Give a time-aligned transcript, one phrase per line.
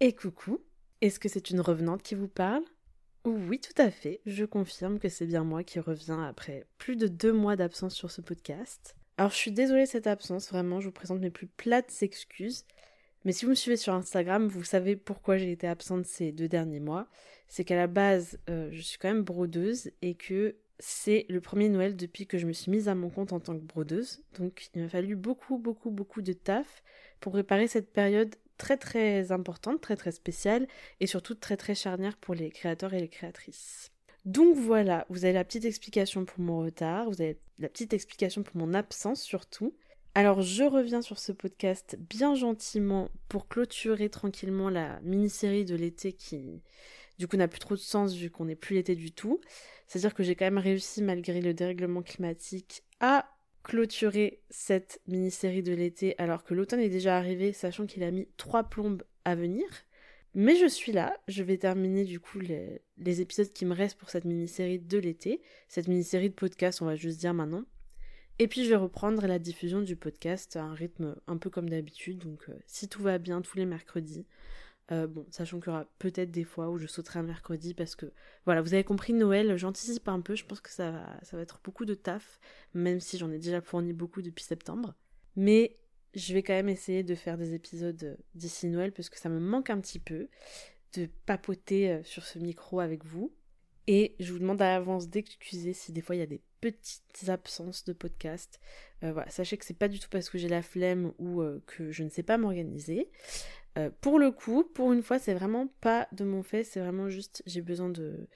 [0.00, 0.60] Et coucou,
[1.00, 2.62] est-ce que c'est une revenante qui vous parle?
[3.24, 7.08] Oui, tout à fait, je confirme que c'est bien moi qui reviens après plus de
[7.08, 8.94] deux mois d'absence sur ce podcast.
[9.16, 12.64] Alors je suis désolée de cette absence, vraiment, je vous présente mes plus plates excuses.
[13.24, 16.46] Mais si vous me suivez sur Instagram, vous savez pourquoi j'ai été absente ces deux
[16.46, 17.08] derniers mois.
[17.48, 21.68] C'est qu'à la base, euh, je suis quand même brodeuse et que c'est le premier
[21.68, 24.22] Noël depuis que je me suis mise à mon compte en tant que brodeuse.
[24.38, 26.84] Donc il m'a fallu beaucoup, beaucoup, beaucoup de taf
[27.18, 30.66] pour préparer cette période très très importante, très très spéciale
[31.00, 33.90] et surtout très très charnière pour les créateurs et les créatrices.
[34.24, 38.42] Donc voilà, vous avez la petite explication pour mon retard, vous avez la petite explication
[38.42, 39.74] pour mon absence surtout.
[40.14, 46.12] Alors je reviens sur ce podcast bien gentiment pour clôturer tranquillement la mini-série de l'été
[46.12, 46.60] qui
[47.18, 49.40] du coup n'a plus trop de sens vu qu'on n'est plus l'été du tout.
[49.86, 53.37] C'est-à-dire que j'ai quand même réussi malgré le dérèglement climatique à
[53.68, 58.26] clôturer cette mini-série de l'été alors que l'automne est déjà arrivé, sachant qu'il a mis
[58.38, 59.66] trois plombes à venir.
[60.34, 64.08] Mais je suis là, je vais terminer du coup les, épisodes qui me restent pour
[64.08, 67.64] cette mini-série de l'été, cette mini-série de podcast, on va juste dire maintenant.
[68.38, 71.68] Et puis je vais reprendre la diffusion du podcast à un rythme un peu comme
[71.68, 74.24] d'habitude, donc euh, si tout va bien tous les mercredis,
[74.90, 77.94] euh, bon, sachant qu'il y aura peut-être des fois où je sauterai un mercredi parce
[77.94, 78.12] que,
[78.44, 81.42] voilà, vous avez compris, Noël, j'anticipe un peu, je pense que ça va, ça va
[81.42, 82.40] être beaucoup de taf,
[82.74, 84.94] même si j'en ai déjà fourni beaucoup depuis septembre.
[85.36, 85.76] Mais
[86.14, 89.40] je vais quand même essayer de faire des épisodes d'ici Noël parce que ça me
[89.40, 90.28] manque un petit peu
[90.94, 93.32] de papoter euh, sur ce micro avec vous.
[93.86, 97.28] Et je vous demande à l'avance d'excuser si des fois il y a des petites
[97.28, 98.60] absences de podcast.
[99.02, 102.02] voilà, sachez que c'est pas du tout parce que j'ai la flemme ou que je
[102.02, 103.08] ne sais pas m'organiser.
[103.78, 107.08] Euh, pour le coup, pour une fois, c'est vraiment pas de mon fait, c'est vraiment
[107.08, 108.26] juste j'ai besoin de,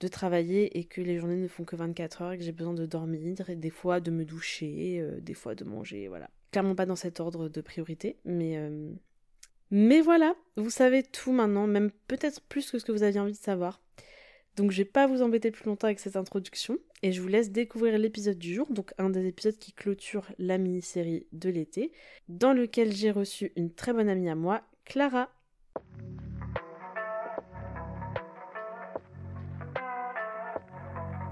[0.00, 2.74] de travailler et que les journées ne font que 24 heures et que j'ai besoin
[2.74, 6.30] de dormir des fois de me doucher, euh, des fois de manger, voilà.
[6.52, 8.92] Clairement pas dans cet ordre de priorité, mais euh,
[9.70, 13.32] mais voilà, vous savez tout maintenant, même peut-être plus que ce que vous aviez envie
[13.32, 13.80] de savoir.
[14.56, 17.50] Donc je vais pas vous embêter plus longtemps avec cette introduction et je vous laisse
[17.50, 21.90] découvrir l'épisode du jour, donc un des épisodes qui clôture la mini-série de l'été,
[22.28, 25.28] dans lequel j'ai reçu une très bonne amie à moi Clara.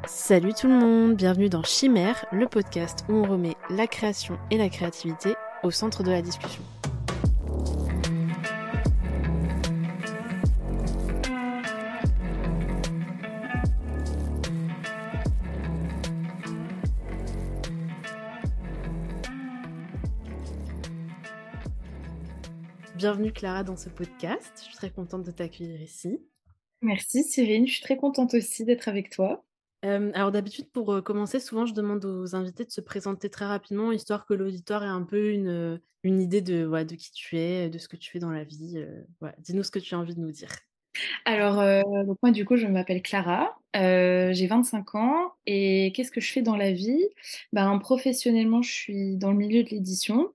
[0.04, 4.58] Salut tout le monde, bienvenue dans Chimère, le podcast où on remet la création et
[4.58, 6.62] la créativité au centre de la discussion.
[23.02, 24.52] Bienvenue Clara dans ce podcast.
[24.58, 26.20] Je suis très contente de t'accueillir ici.
[26.82, 29.44] Merci Cyrine, je suis très contente aussi d'être avec toi.
[29.84, 33.44] Euh, alors d'habitude, pour euh, commencer, souvent je demande aux invités de se présenter très
[33.44, 37.38] rapidement, histoire que l'auditoire ait un peu une, euh, une idée de, de qui tu
[37.38, 38.86] es, de ce que tu fais dans la vie.
[39.40, 40.52] Dis-nous ce que tu as envie de nous dire.
[41.24, 41.56] Alors,
[42.22, 46.56] moi du coup, je m'appelle Clara, j'ai 25 ans et qu'est-ce que je fais dans
[46.56, 47.04] la vie?
[47.52, 50.32] Ben, Professionnellement, je suis dans le milieu de l'édition.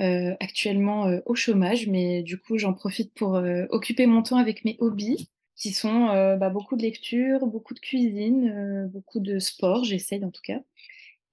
[0.00, 4.38] Euh, actuellement euh, au chômage, mais du coup j'en profite pour euh, occuper mon temps
[4.38, 6.06] avec mes hobbies, qui sont
[6.38, 10.62] bah, beaucoup de lecture, beaucoup de cuisine, beaucoup de sport, j'essaye en tout cas.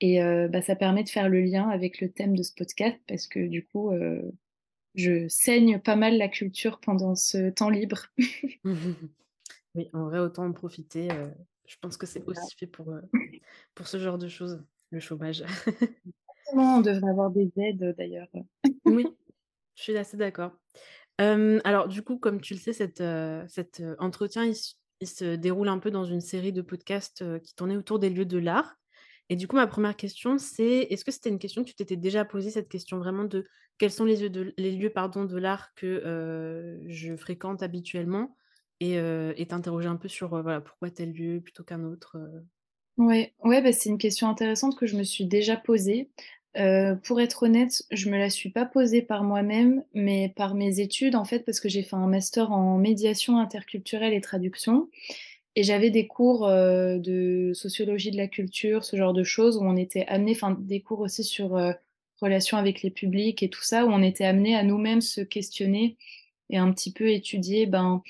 [0.02, 0.20] Et
[0.50, 3.48] bah, ça permet de faire le lien avec le thème de ce podcast, parce que
[3.48, 3.90] du coup
[4.96, 8.08] je saigne pas mal la culture pendant ce temps libre.
[9.76, 11.08] oui, en vrai, autant en profiter.
[11.66, 12.94] je pense que c'est aussi fait pour,
[13.76, 14.62] pour ce genre de choses,
[14.92, 15.46] le chômage.
[16.54, 18.28] on devrait avoir des aides d'ailleurs.
[18.86, 19.06] oui,
[19.76, 20.52] je suis assez d'accord.
[21.18, 26.06] alors du coup, comme tu le sais, cet entretien, il, se déroule un peu dans
[26.06, 28.76] une série de podcasts qui tournaient autour des lieux de l'art.
[29.30, 31.98] Et du coup, ma première question, c'est est-ce que c'était une question que tu t'étais
[31.98, 33.46] déjà posée, cette question vraiment de
[33.78, 38.36] quels sont les lieux de, les lieux, pardon, de l'art que je fréquente habituellement?
[38.80, 42.18] Et t'interroger un peu sur voilà, pourquoi tel lieu plutôt qu'un autre
[42.98, 46.10] Ouais, ouais bah, c'est une question intéressante que je me suis déjà posée.
[46.56, 50.80] Euh, pour être honnête, je me la suis pas posée par moi-même, mais par mes
[50.80, 54.90] études, en fait, parce que j'ai fait un master en médiation interculturelle et traduction.
[55.56, 59.62] Et j'avais des cours euh, de sociologie de la culture, ce genre de choses, où
[59.62, 61.74] on était amené, enfin, des cours aussi sur euh,
[62.22, 65.98] relations avec les publics et tout ça, où on était amené à nous-mêmes se questionner
[66.50, 68.02] et un petit peu étudier, ben,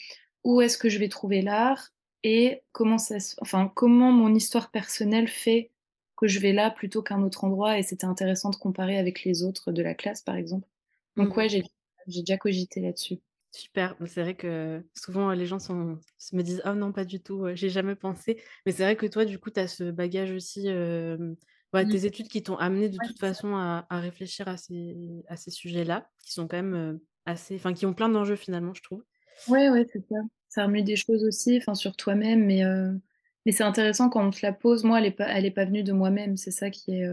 [0.44, 1.92] où est-ce que je vais trouver l'art
[2.24, 5.72] et comment ça, enfin, comment mon histoire personnelle fait
[6.18, 9.44] que je vais là plutôt qu'un autre endroit et c'était intéressant de comparer avec les
[9.44, 10.68] autres de la classe par exemple.
[11.16, 11.38] Donc mmh.
[11.38, 11.64] ouais, j'ai,
[12.08, 13.20] déjà cogité là-dessus.
[13.52, 16.00] Super, c'est vrai que souvent les gens sont,
[16.34, 18.42] me disent oh non pas du tout, j'ai jamais pensé.
[18.66, 21.36] Mais c'est vrai que toi du coup tu as ce bagage aussi, mmh.
[21.74, 24.98] tes études qui t'ont amené de toute façon à, réfléchir à ces,
[25.28, 28.82] à ces sujets-là, qui sont quand même assez, enfin qui ont plein d'enjeux finalement je
[28.82, 29.04] trouve.
[29.48, 30.16] Ouais, ouais, c'est ça.
[30.50, 32.64] Ça remue des choses aussi, enfin, sur toi-même, mais
[33.48, 34.84] mais c'est intéressant quand on te la pose.
[34.84, 37.08] Moi, elle est pas elle est pas venue de moi-même, c'est ça qui est,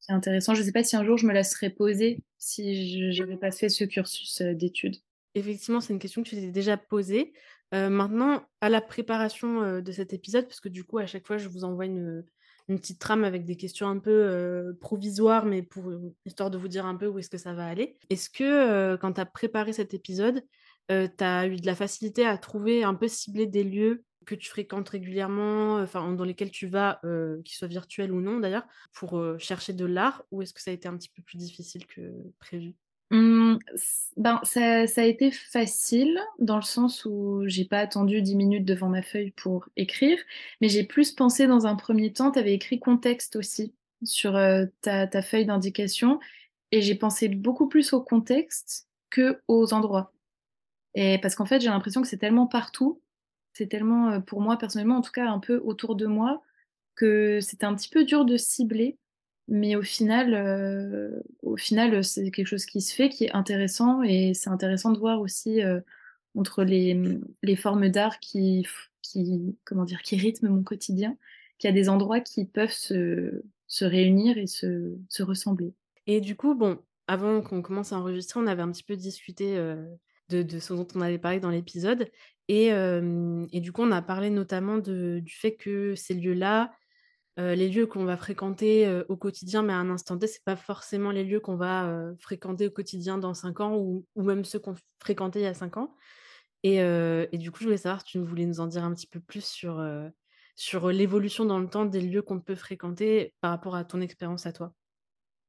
[0.00, 0.54] qui est intéressant.
[0.54, 3.50] Je sais pas si un jour je me la serais posée si je j'avais pas
[3.50, 4.96] fait ce cursus, heu, d'études.
[5.34, 7.34] Effectivement, c'est une question que tu t'es déjà posée.
[7.74, 11.36] Heu, maintenant, à la préparation, de cet épisode, parce que du coup, à chaque fois,
[11.36, 12.24] je vous envoie une,
[12.68, 15.92] une petite trame avec des questions un peu, provisoires, mais pour,
[16.24, 17.98] histoire de vous dire un peu où est-ce que ça va aller.
[18.08, 20.42] Est-ce que, quand tu as préparé cet épisode,
[20.90, 24.34] heu, tu as eu de la facilité à trouver, un peu cibler des lieux que
[24.34, 28.66] tu fréquentes régulièrement, enfin, dans lesquels tu vas, heu, qu'ils soient virtuels ou non d'ailleurs,
[28.92, 30.24] pour, heu, chercher de l'art?
[30.32, 32.74] Ou est-ce que ça a été un petit peu plus difficile que prévu?
[33.10, 33.58] Mmh,
[34.16, 38.88] ben, ça a été facile dans le sens où j'ai pas attendu 10 minutes devant
[38.88, 40.18] ma feuille pour écrire,
[40.60, 44.72] mais j'ai plus pensé dans un premier temps tu avais écrit contexte aussi sur, heu,
[44.82, 46.18] ta ta feuille d'indication
[46.72, 50.12] et j'ai pensé beaucoup plus au contexte qu'aux endroits
[51.22, 53.00] parce qu'en fait, j'ai l'impression que c'est tellement partout,
[53.52, 56.42] c'est tellement, heu, pour moi personnellement en tout cas un peu autour de moi,
[56.96, 58.98] que c'était un petit peu dur de cibler,
[59.48, 64.02] mais au final, heu, au final, c'est quelque chose qui se fait, qui est intéressant
[64.02, 65.82] et c'est intéressant de voir aussi, heu,
[66.36, 67.20] entre les,
[67.56, 68.66] formes d'art qui
[69.64, 70.02] comment dire?
[70.02, 71.16] Qui rythment mon quotidien,
[71.58, 73.42] qu'il y a des endroits qui peuvent se
[73.84, 75.74] réunir et se se ressembler.
[76.06, 79.56] Et du coup, bon, avant qu'on commence à enregistrer, on avait un petit peu discuté,
[80.28, 82.10] de ce dont on avait parlé dans l'épisode
[82.48, 86.72] et et du coup, on a parlé notamment du fait que ces lieux-là,
[87.38, 90.44] heu, les lieux qu'on va fréquenter, heu, au quotidien, mais à un instant T, c'est
[90.44, 94.58] pas forcément les lieux qu'on va, fréquenter au quotidien dans 5 ans ou même ceux
[94.58, 95.94] qu'on fréquentait il y a 5 ans
[96.62, 99.20] et du coup, je voulais savoir si tu voulais nous en dire un petit peu
[99.20, 99.84] plus sur,
[100.56, 104.46] sur, l'évolution dans le temps des lieux qu'on peut fréquenter par rapport à ton expérience
[104.46, 104.72] à toi?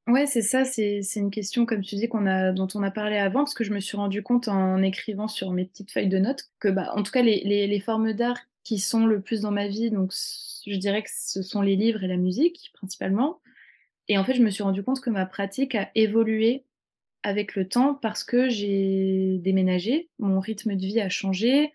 [0.07, 2.92] Ouais, c'est ça, c'est c'est une question, comme tu dis, qu'on a dont on a
[2.92, 6.07] parlé avant, parce que je me suis rendu compte en écrivant sur mes petites feuilles
[6.07, 9.19] de notes que, bah, en tout cas, les les les formes d'art qui sont le
[9.21, 10.13] plus dans ma vie, donc
[10.65, 13.42] je dirais que ce sont les livres et la musique, principalement.
[14.09, 16.65] Et en fait, je me suis rendu compte que ma pratique a évolué
[17.24, 21.74] avec le temps parce que j'ai déménagé, mon rythme de vie a changé,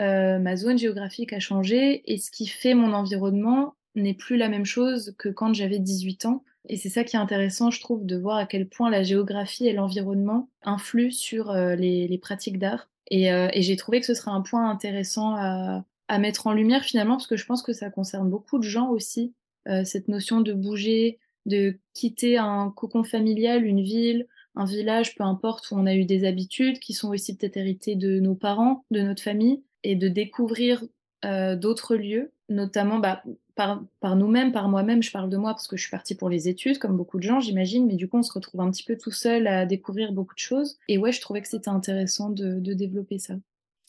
[0.00, 4.48] heu, ma zone géographique a changé et ce qui fait mon environnement n'est plus la
[4.50, 8.04] même chose que quand j'avais 18 ans et c'est ça qui est intéressant, je trouve,
[8.06, 12.88] de voir à quel point la géographie et l'environnement influent sur, heu, les pratiques d'art.
[13.10, 16.82] Et heu et j'ai trouvé que ce serait un point intéressant à mettre en lumière
[16.84, 19.34] finalement, parce que je pense que ça concerne beaucoup de gens aussi,
[19.68, 24.26] heu, cette notion de bouger, de quitter un cocon familial, une ville,
[24.56, 27.94] un village, peu importe, où on a eu des habitudes qui sont aussi peut-être héritées
[27.96, 30.84] de nos parents, de notre famille et de découvrir,
[31.24, 33.22] heu, d'autres lieux, notamment, bah,
[33.54, 35.02] par par nous-mêmes, par moi-même.
[35.02, 37.22] Je parle de moi parce que je suis partie pour les études comme beaucoup de
[37.24, 40.12] gens, j'imagine, mais du coup, on se retrouve un petit peu tout seul à découvrir
[40.12, 43.34] beaucoup de choses et ouais, je trouvais que c'était intéressant de de développer ça.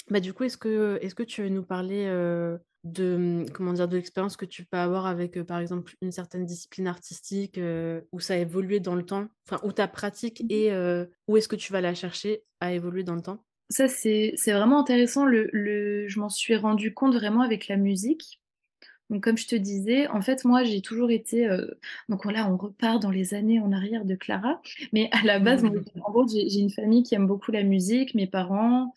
[0.09, 3.87] Bah, du coup, est-ce que est-ce que tu veux nous parler, heu, de, comment dire?
[3.89, 7.59] De l'expérience que tu peux avoir avec, heu, par exemple, une certaine discipline artistique,
[8.11, 9.27] où ça a évolué dans le temps?
[9.45, 10.71] Enfin, où ta pratique Mmh et
[11.27, 13.43] où est-ce que tu vas la chercher à évoluer dans le temps?
[13.69, 15.25] Ça, c'est vraiment intéressant.
[15.25, 18.39] Le le je m'en suis rendu compte vraiment avec la musique.
[19.09, 21.79] Donc comme je te disais, en fait, moi, j'ai toujours été, heu
[22.09, 24.61] donc là, on repart dans les années en arrière de Clara,
[24.93, 28.15] mais à la base, moi, en gros, j'ai une famille qui aime beaucoup la musique,
[28.15, 28.95] mes parents,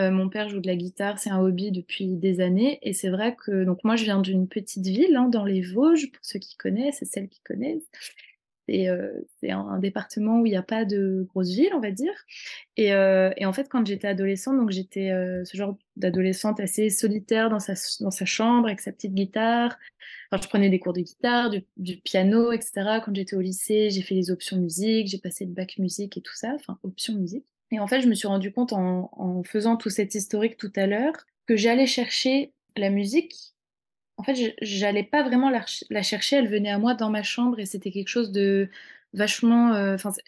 [0.00, 3.10] heu, mon père joue de la guitare, c'est un hobby depuis des années et c'est
[3.10, 6.38] vrai que donc moi, je viens d'une petite ville, hein, dans les Vosges, pour ceux
[6.40, 7.88] qui connaissent et celles qui connaissent.
[8.68, 12.12] C'est un un département où il y a pas de grosses villes, on va dire
[12.76, 16.90] et heu et en fait, quand j'étais adolescente, donc j'étais, heu, ce genre d'adolescente assez
[16.90, 19.76] solitaire dans sa dans sa chambre avec sa petite guitare.
[20.32, 23.00] Enfin, je prenais des cours de guitare, du piano et cetera.
[23.00, 26.20] Quand j'étais au lycée, j'ai fait les options musique, j'ai passé le bac musique et
[26.22, 29.42] tout ça, enfin options musique et en fait, je me suis rendu compte en en
[29.44, 31.14] faisant tout cet historique tout à l'heure,
[31.46, 33.34] que j'allais chercher la musique
[34.16, 37.66] en fait, j'allais pas vraiment la chercher, elle venait à moi dans ma chambre et
[37.66, 38.68] c'était quelque chose de
[39.14, 40.22] vachement, c'est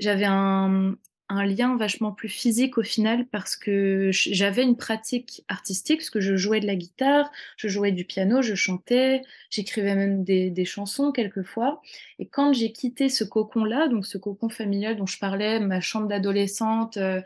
[0.00, 0.96] j'avais un,
[1.28, 6.34] lien vachement plus physique au final parce que j'avais une pratique artistique, parce que je
[6.36, 11.82] jouais de la guitare, je jouais du piano, je chantais, j'écrivais même des chansons quelquefois.
[12.18, 16.08] Et quand j'ai quitté ce cocon-là, donc ce cocon familial dont je parlais, ma chambre
[16.08, 17.22] d'adolescente, heu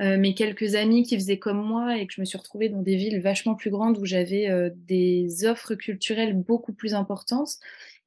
[0.00, 2.82] heu, mes quelques amis qui faisaient comme moi et que je me suis retrouvée dans
[2.82, 7.54] des villes vachement plus grandes où j'avais, heu, des offres culturelles beaucoup plus importantes.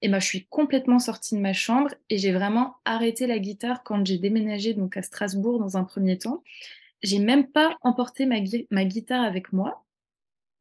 [0.02, 3.84] Et ben, je suis complètement sortie de ma chambre et j'ai vraiment arrêté la guitare
[3.84, 6.44] quand j'ai déménagé donc à Strasbourg dans un premier temps.
[7.04, 8.38] J'ai même pas emporté ma
[8.72, 9.84] ma guitare avec moi.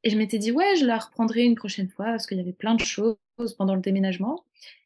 [0.04, 2.52] Et je m'étais dit: «Ouais, je la reprendrai une prochaine fois» parce qu'il y avait
[2.52, 3.16] plein de choses
[3.58, 4.44] pendant le déménagement.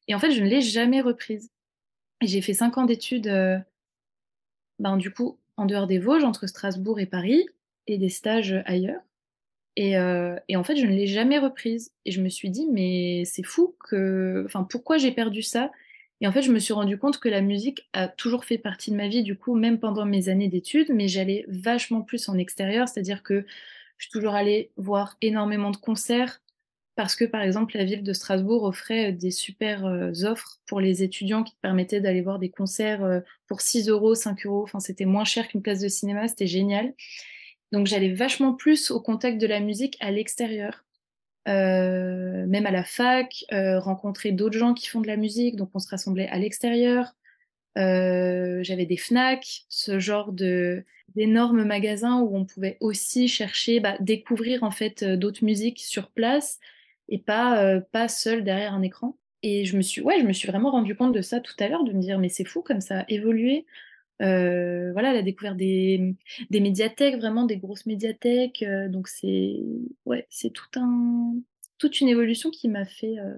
[0.08, 1.50] Et en fait, je ne l'ai jamais reprise.
[2.22, 3.58] J'ai fait 5 ans d'études, heu,
[4.78, 7.46] ben, du coup, en dehors des Vosges, entre Strasbourg et Paris
[7.86, 9.00] et des stages ailleurs.
[9.76, 11.92] Et, euh, et en fait, je ne l'ai jamais reprise.
[12.04, 15.70] Et je me suis dit, mais c'est fou que, enfin, pourquoi j'ai perdu ça?
[16.20, 18.92] Et en fait, je me suis rendu compte que la musique a toujours fait partie
[18.92, 22.38] de ma vie, du coup, même pendant mes années d'études, mais j'allais vachement plus en
[22.38, 23.44] extérieur, c'est-à-dire que
[23.98, 26.40] je suis toujours allée voir énormément de concerts
[27.02, 31.02] parce que, par exemple, la ville de Strasbourg offrait des super euh, offres pour les
[31.02, 33.18] étudiants qui permettaient d'aller voir des concerts euh,
[33.48, 34.62] pour 6 euros, 5 euros.
[34.62, 36.94] Enfin, c'était moins cher qu'une place de cinéma, c'était génial.
[37.72, 40.84] Donc j'allais vachement plus au contact de la musique à l'extérieur.
[41.48, 45.70] Euh, même à la fac, euh, rencontrer d'autres gens qui font de la musique, donc
[45.74, 47.16] on se rassemblait à l'extérieur.
[47.78, 50.84] Euh, j'avais des FNAC, ce genre de
[51.16, 56.58] d'énormes magasins où on pouvait aussi chercher, bah, découvrir en fait d'autres musiques sur place
[57.12, 59.16] et pas pas seul derrière un écran.
[59.42, 61.68] Et je me suis ouais, je me suis vraiment rendu compte de ça tout à
[61.68, 63.66] l'heure, de me dire mais c'est fou comme ça a évolué.
[64.22, 66.14] Euh, voilà, elle a découvert des,
[66.50, 68.62] des médiathèques, vraiment des grosses médiathèques.
[68.62, 69.60] Euh, donc c'est
[70.04, 71.34] ouais, c'est tout un,
[71.78, 73.34] toute une évolution qui m'a fait, euh,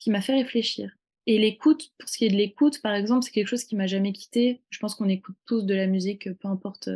[0.00, 0.96] qui m'a fait réfléchir.
[1.26, 3.86] Et l'écoute, pour ce qui est de l'écoute, par exemple, c'est quelque chose qui m'a
[3.86, 4.62] jamais quitté.
[4.70, 6.90] Je pense qu'on écoute tous de la musique, peu importe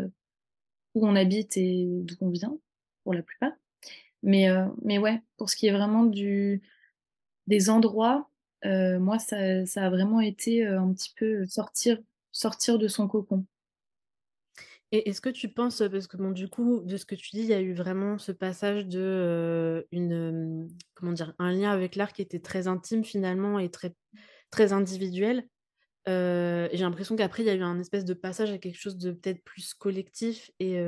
[0.95, 2.59] où on habite et d'où on vient,
[3.05, 3.53] pour la plupart.
[4.23, 4.49] Mais,
[4.83, 6.63] mais ouais, pour ce qui est vraiment du,
[7.47, 8.29] des endroits,
[8.65, 11.99] moi, ça, ça a vraiment été un petit peu sortir
[12.33, 13.47] sortir de son cocon.
[14.91, 17.41] Et est-ce que tu penses, parce que bon, du coup, de ce que tu dis,
[17.41, 22.13] il y a eu vraiment ce passage de une, comment dire, un lien avec l'art
[22.13, 23.95] qui était très intime finalement et très,
[24.51, 25.47] très individuel.
[26.07, 29.13] j'ai l'impression qu'après, il y a eu un espèce de passage à quelque chose de
[29.13, 30.79] peut-être plus collectif et,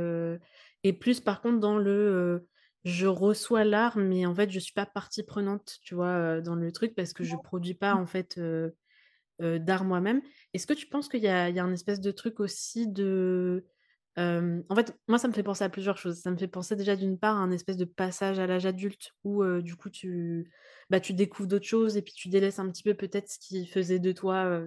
[0.83, 2.49] et plus par contre dans le
[2.85, 6.73] je reçois l'art, mais en fait, je suis pas partie prenante, tu vois, dans le
[6.73, 8.41] truc parce que je produis pas en fait
[9.39, 10.23] d'art moi-même.
[10.55, 13.67] Est-ce que tu penses qu'il y, a un espèce de truc aussi de...
[14.17, 16.19] en fait, moi, ça me fait penser à plusieurs choses.
[16.21, 19.13] Ça me fait penser déjà d'une part à un espèce de passage à l'âge adulte
[19.25, 20.51] où du coup tu,
[20.91, 23.67] bah, tu découvres d'autres choses et puis tu délaisses un petit peu peut-être ce qui
[23.67, 24.63] faisait de toi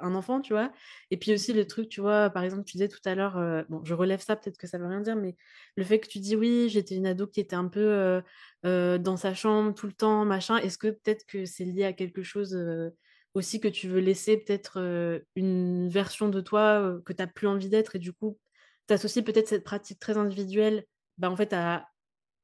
[0.00, 0.72] un enfant, tu vois.
[1.10, 3.82] Et puis aussi le truc, tu vois, par exemple, tu disais tout à l'heure, bon,
[3.84, 5.36] je relève ça, peut-être que ça veut rien dire, mais
[5.76, 8.20] le fait que tu dis oui, j'étais une ado qui était un peu
[8.62, 12.22] dans sa chambre tout le temps, machin, est-ce que peut-être que c'est lié à quelque
[12.22, 12.58] chose
[13.34, 17.68] aussi que tu veux laisser peut-être une version de toi que tu n'as plus envie
[17.68, 18.38] d'être et du coup,
[18.86, 20.84] tu associes peut-être cette pratique très individuelle
[21.18, 21.88] bah, en fait, à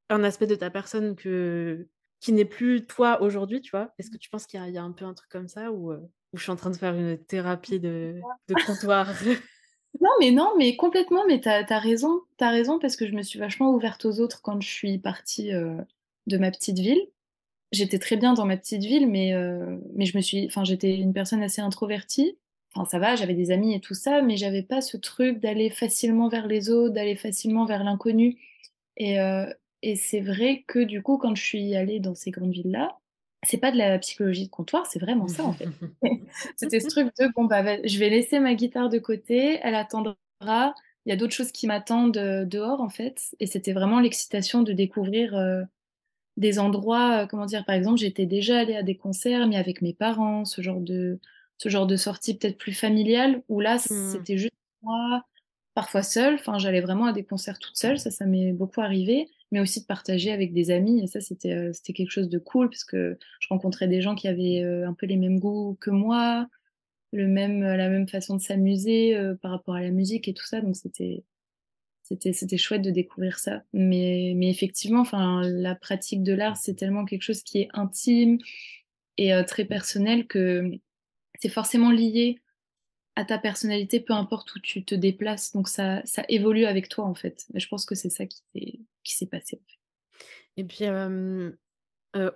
[0.09, 1.89] un aspect de ta personne que,
[2.21, 3.93] qui n'est plus toi aujourd'hui, tu vois?
[3.99, 5.93] Est-ce que tu penses qu'il y, a un peu un truc comme ça ou,
[6.33, 8.21] je suis en train de faire une thérapie de,
[8.67, 9.09] comptoir?
[10.01, 13.13] Non, mais non, mais complètement, mais tu as, raison, tu as raison parce que je
[13.13, 17.07] me suis vachement ouverte aux autres quand je suis partie de ma petite ville.
[17.73, 20.95] J'étais très bien dans ma petite ville, mais, euh, mais je me suis, enfin, j'étais
[20.97, 22.39] une personne assez introvertie.
[22.75, 25.71] Enfin, ça va, j'avais des amis et tout ça, mais j'avais pas ce truc d'aller
[25.71, 28.39] facilement vers les autres, d'aller facilement vers l'inconnu.
[28.97, 29.47] Et, euh,
[29.83, 32.99] et c'est vrai que du coup, quand je suis allée dans ces grandes villes-là,
[33.45, 35.69] c'est pas de la psychologie de comptoir, c'est vraiment ça en fait.
[36.57, 40.15] C'était ce truc de bon bah je vais laisser ma guitare de côté, elle attendra.
[41.05, 44.63] Il y a d'autres choses qui m'attendent euh, dehors en fait, et c'était vraiment l'excitation
[44.63, 45.35] de découvrir
[46.37, 49.83] des endroits, euh, comment dire, par exemple, j'étais déjà allée à des concerts, mais avec
[49.83, 51.21] mes parents, ce genre de,
[51.63, 54.11] ce genre de sortie peut-être plus familiale, où là, mmh.
[54.11, 54.53] c'était juste
[54.83, 55.25] moi,
[55.75, 59.29] parfois seule, enfin, j'allais vraiment à des concerts toute seule, ça, ça m'est beaucoup arrivé,
[59.53, 62.39] mais aussi de partager avec des amis, et ça, c'était, euh, c'était quelque chose de
[62.39, 65.77] cool, parce que je rencontrais des gens qui avaient euh, un peu les mêmes goûts
[65.81, 66.49] que moi,
[67.13, 70.63] le même, la même façon de s'amuser par rapport à la musique et tout ça,
[70.63, 71.23] donc c'était,
[72.03, 73.63] c'était chouette de découvrir ça.
[73.75, 78.39] Mais, mais effectivement, enfin, la pratique de l'art, c'est tellement quelque chose qui est intime
[79.19, 80.71] et euh, très personnel que
[81.43, 82.39] c'est forcément lié
[83.17, 85.53] à ta personnalité, peu importe où tu te déplaces.
[85.53, 87.47] Donc ça, ça évolue avec toi, en fait.
[87.53, 89.61] Mais je pense que c'est ça qui s'est passé.
[90.57, 91.51] Et puis, euh,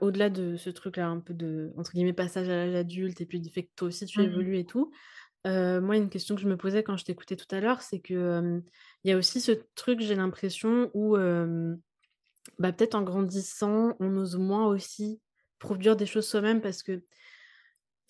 [0.00, 3.38] au-delà de ce truc-là, un peu de, entre guillemets, passage à l'âge adulte, et puis
[3.40, 4.90] du fait que toi aussi tu mmh évolues et tout,
[5.44, 8.60] moi, une question que je me posais quand je t'écoutais tout à l'heure, c'est que
[9.04, 11.16] il y a aussi ce truc, j'ai l'impression, où
[12.58, 15.20] bah, peut-être en grandissant, on ose moins aussi
[15.60, 17.04] produire des choses soi-même parce que,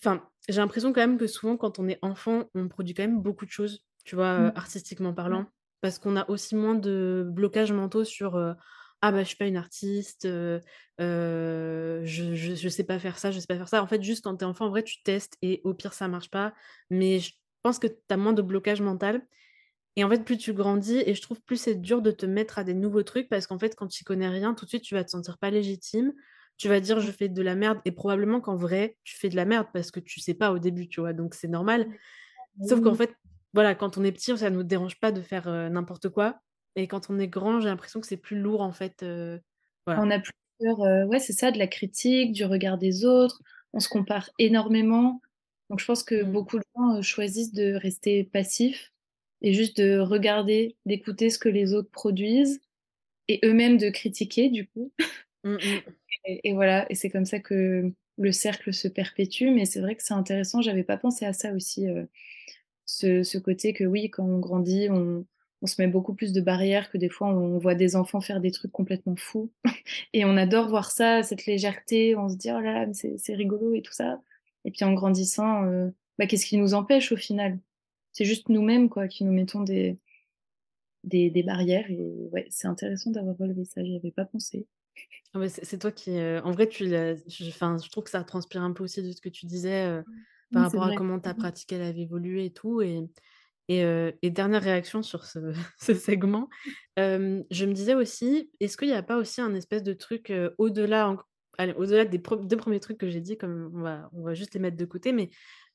[0.00, 3.20] enfin, j'ai l'impression quand même que souvent, quand on est enfant, on produit quand même
[3.20, 4.52] beaucoup de choses, tu vois, mmh.
[4.56, 5.46] artistiquement parlant,
[5.80, 8.36] parce qu'on a aussi moins de blocages mentaux sur
[9.02, 10.26] ah bah je suis pas une artiste,
[10.98, 13.82] je, je, sais pas faire ça, je sais pas faire ça.
[13.82, 16.08] En fait, juste quand tu es enfant, en vrai, tu testes et au pire, ça
[16.08, 16.54] marche pas.
[16.90, 19.22] Mais je pense que tu as moins de blocage mental.
[19.96, 22.58] Et en fait, plus tu grandis, et je trouve plus c'est dur de te mettre
[22.58, 24.94] à des nouveaux trucs parce qu'en fait, quand tu connais rien, tout de suite, tu
[24.94, 26.12] vas te sentir pas légitime.
[26.58, 27.80] Tu vas dire, je fais de la merde.
[27.84, 30.58] Et probablement qu'en vrai, tu fais de la merde parce que tu sais pas au
[30.58, 31.12] début, tu vois.
[31.12, 31.88] Donc, c'est normal.
[32.62, 33.14] Sauf qu'en fait,
[33.54, 36.40] voilà, quand on est petit, ça ne nous dérange pas de faire n'importe quoi.
[36.76, 39.04] et quand on est grand, j'ai l'impression que c'est plus lourd en fait,
[39.86, 40.02] voilà.
[40.02, 40.32] On a plus
[40.62, 43.42] heu, ouais, c'est ça, de la critique, du regard des autres.
[43.72, 45.20] On se compare énormément.
[45.70, 46.32] Donc je pense que Mmh.
[46.32, 48.92] beaucoup de gens, heu, choisissent de rester passifs
[49.42, 52.60] et juste de regarder, d'écouter ce que les autres produisent
[53.28, 54.92] et eux-mêmes de critiquer du coup
[55.46, 55.80] Mmh mh.
[56.26, 59.50] et voilà et c'est comme ça que le cercle se perpétue.
[59.50, 62.08] Mais c'est vrai que c'est intéressant, j'avais pas pensé à ça aussi, heu,
[62.86, 65.26] ce côté que oui, quand on grandit, on
[65.66, 68.50] se met beaucoup plus de barrières, que des fois on voit des enfants faire des
[68.52, 69.52] trucs complètement fous
[70.14, 72.16] et on adore voir ça, cette légèreté.
[72.16, 74.20] On se dit: «Oh là là, c'est rigolo et tout ça»
[74.66, 77.58] et puis en grandissant, heu, bah, qu'est-ce qui nous empêche au final?
[78.12, 79.62] C'est juste nous-mêmes quoi, qui nous mettons
[81.04, 84.66] des barrières et ouais, c'est intéressant d'avoir relevé ça, j'y avais pas pensé.
[85.34, 88.04] Ah ouais, c'est c'est toi qui, heu, en vrai, tu l'as je enfin, je trouve
[88.04, 90.22] que ça transpire un peu aussi de ce que tu disais, heu, Mmh.
[90.52, 90.92] par Oui, c'est rapport à vrai.
[90.92, 91.44] comment ta Mmh mh.
[91.44, 93.02] pratique, elle avait évolué et tout et
[94.22, 96.48] et dernière réaction sur ce ce segment,
[96.98, 101.16] je me disais aussi, est-ce qu'il y a pas aussi un espèce de truc, au-delà
[101.58, 104.34] allez, au-delà des pre 2 premiers trucs que j'ai dit, comme on va on va
[104.34, 105.30] juste les mettre de côté, mais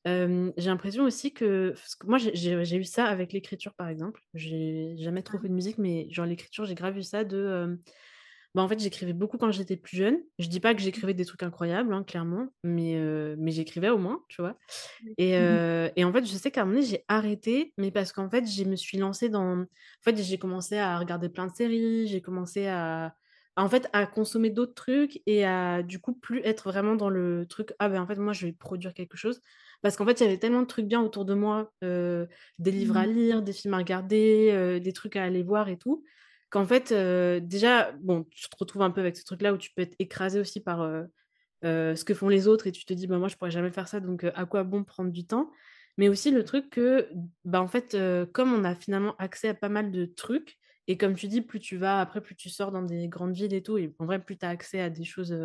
[0.06, 3.90] j'ai l'impression aussi que parce que moi, j'ai j'ai j'ai eu ça avec l'écriture, par
[3.90, 4.22] exemple.
[4.34, 5.42] J'ai jamais trop Mmh.
[5.42, 7.80] fait de musique, mais genre l'écriture, j'ai grave eu ça de,
[8.56, 10.20] bah, en fait, j'écrivais beaucoup quand j'étais plus jeune.
[10.40, 11.02] Je dis pas que Mmh.
[11.02, 12.96] j'écrivais des trucs incroyables, hein, clairement, mais
[13.38, 14.58] mais j'écrivais au moins, tu vois?
[15.18, 15.62] Et Mmh
[15.96, 18.46] et en fait, je sais qu'à un moment donné, j'ai arrêté, mais parce qu'en fait,
[18.48, 19.66] je me suis lancée dans en
[20.04, 23.16] fait, j'ai commencé à regarder plein de séries, j'ai commencé à
[23.58, 27.46] en fait, à consommer d'autres trucs et à, du coup, plus être vraiment dans le
[27.46, 29.42] truc: «Ah, ben, en fait, moi, je vais produire quelque chose».
[29.82, 32.98] Parce qu'en fait, il y avait tellement de trucs bien autour de moi, des livres
[32.98, 33.08] à Mmh.
[33.08, 36.04] lire, des films à regarder, des trucs à aller voir et tout,
[36.52, 39.72] qu'en fait, heu, déjà, bon, tu te retrouves un peu avec ce truc-là où tu
[39.76, 41.08] peux être écrasé aussi par, heu
[41.66, 43.72] heu, ce que font les autres et tu te dis: «Bah, moi, je pourrais jamais
[43.72, 45.52] faire ça, donc à quoi bon prendre du temps?»
[45.98, 47.10] mais aussi le truc que,
[47.46, 47.98] bah, en fait,
[48.34, 51.60] comme on a finalement accès à pas mal de trucs et comme tu dis, plus
[51.60, 54.24] tu vas après, plus tu sors dans des grandes villes et tout et en vrai,
[54.24, 55.36] plus tu as accès à des choses,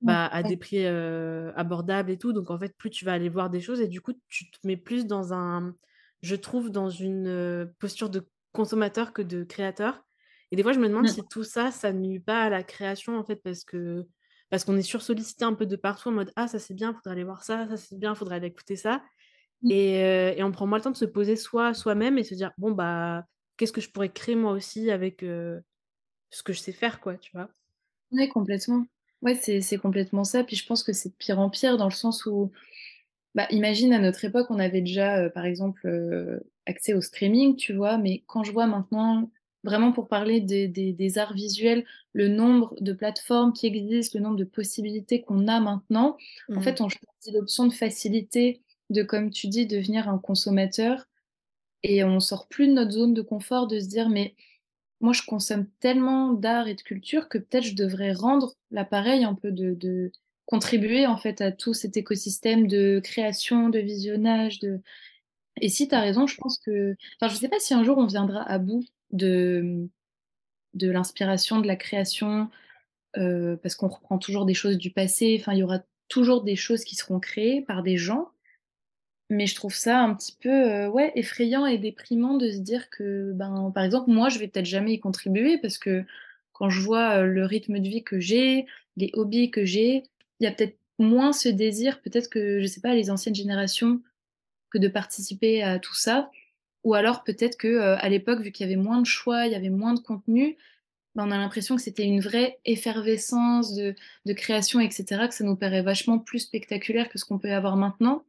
[0.00, 3.28] Ouais, bah, à des prix, abordables et tout, donc en fait, plus tu vas aller
[3.28, 5.74] voir des choses et du coup, tu te mets plus dans un
[6.22, 10.06] je trouve, dans une, posture de consommateur que de créateur
[10.52, 11.16] et des fois, je me demande Mmh.
[11.16, 14.06] si tout ça, ça nuit pas à la création, en fait, parce que
[14.50, 17.12] parce qu'on est sursollicité un peu de partout en mode: «Ah, ça, c'est bien, faudrait
[17.12, 19.02] aller voir ça, ça, c'est bien, faudrait aller écouter ça»
[19.62, 19.70] Mmh.
[19.70, 22.34] et heu et on prend moins le temps de se poser soi soi-même et se
[22.34, 23.26] dire: «Bon, bah,
[23.58, 25.62] qu'est-ce que je pourrais créer moi aussi avec, heu,
[26.30, 27.50] ce que je sais faire?» quoi, tu vois?
[28.12, 28.86] Ouais, complètement.
[29.22, 31.90] Ouais, c'est complètement ça, puis je pense que c'est de pire en pire dans le
[31.90, 32.52] sens où,
[33.34, 35.88] bah, imagine à notre époque, on avait déjà, heu, par exemple,
[36.66, 37.98] accès au streaming, tu vois?
[37.98, 39.30] Mais quand je vois maintenant,
[39.66, 44.24] vraiment pour parler des des des arts visuels, le nombre de plateformes qui existent, le
[44.24, 46.16] nombre de possibilités qu'on a maintenant,
[46.56, 46.62] en Mmh.
[46.62, 51.06] fait, on choisit l'option de facilité, de, comme tu dis, devenir un consommateur
[51.82, 54.34] et on sort plus de notre zone de confort, de se dire: «Mais
[55.00, 59.34] moi, je consomme tellement d'art et de culture que peut-être je devrais rendre l'appareil un
[59.34, 60.12] peu de de
[60.46, 64.80] contribuer, en fait, à tout cet écosystème de création, de visionnage, de»
[65.60, 67.98] et si tu as raison, je pense que enfin, je sais pas si un jour
[67.98, 69.88] on viendra à bout de,
[70.74, 72.50] de l'inspiration, de la création,
[73.18, 76.56] heu, parce qu'on reprend toujours des choses du passé, enfin, il y aura toujours des
[76.56, 78.30] choses qui seront créées par des gens.
[79.28, 82.88] Mais je trouve ça un petit peu, heu, ouais, effrayant et déprimant de se dire
[82.90, 86.04] que, ben, par exemple, moi, je vais peut-être jamais y contribuer parce que
[86.52, 88.66] quand je vois, heu, le rythme de vie que j'ai,
[88.96, 90.04] les hobbies que j'ai,
[90.40, 94.00] il y a peut-être moins ce désir, peut-être que, je sais pas, les anciennes générations,
[94.70, 96.30] que de participer à tout ça
[96.86, 99.52] ou alors peut-être que, heu, à l'époque, vu qu'il y avait moins de choix, il
[99.52, 100.58] y avait moins de contenu,
[101.16, 103.94] ben, on a l'impression que c'était une vraie effervescence de
[104.26, 107.52] de création et cetera, que ça nous paraît vachement plus spectaculaire que ce qu'on peut
[107.52, 108.24] avoir maintenant.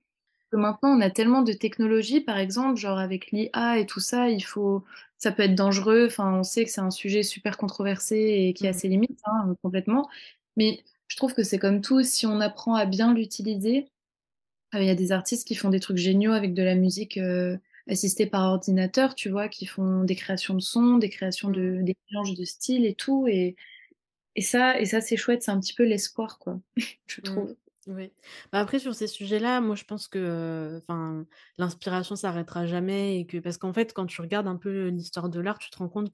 [0.52, 4.30] Que maintenant, on a tellement de technologies, par exemple, genre avec l'IA et tout ça,
[4.30, 4.84] il faut
[5.18, 8.68] ça peut être dangereux, enfin, on sait que c'est un sujet super controversé et qui
[8.68, 8.74] a Mmh.
[8.74, 10.10] ses limites, hein, complètement.
[10.58, 13.88] Mais je trouve que c'est comme tout, si on apprend à bien l'utiliser,
[14.76, 17.18] heu, il y a des artistes qui font des trucs géniaux avec de la musique,
[17.18, 19.50] heu, assistée par ordinateur, tu vois?
[19.50, 21.52] Qui font des créations de sons, des créations Mmh.
[21.52, 23.56] de des mélanges de styles et tout et
[24.36, 26.62] et ça et ça, c'est chouette, c'est un petit peu l'espoir, quoi,
[27.08, 27.46] je Mmh.
[27.46, 27.56] trouve.
[27.88, 28.12] Oui.
[28.52, 31.26] Bah, après sur ces sujets-là, moi je pense que, enfin,
[31.58, 35.40] l'inspiration s'arrêtera jamais et que parce qu'en fait, quand tu regardes un peu l'histoire de
[35.40, 36.12] l'art, tu te rends compte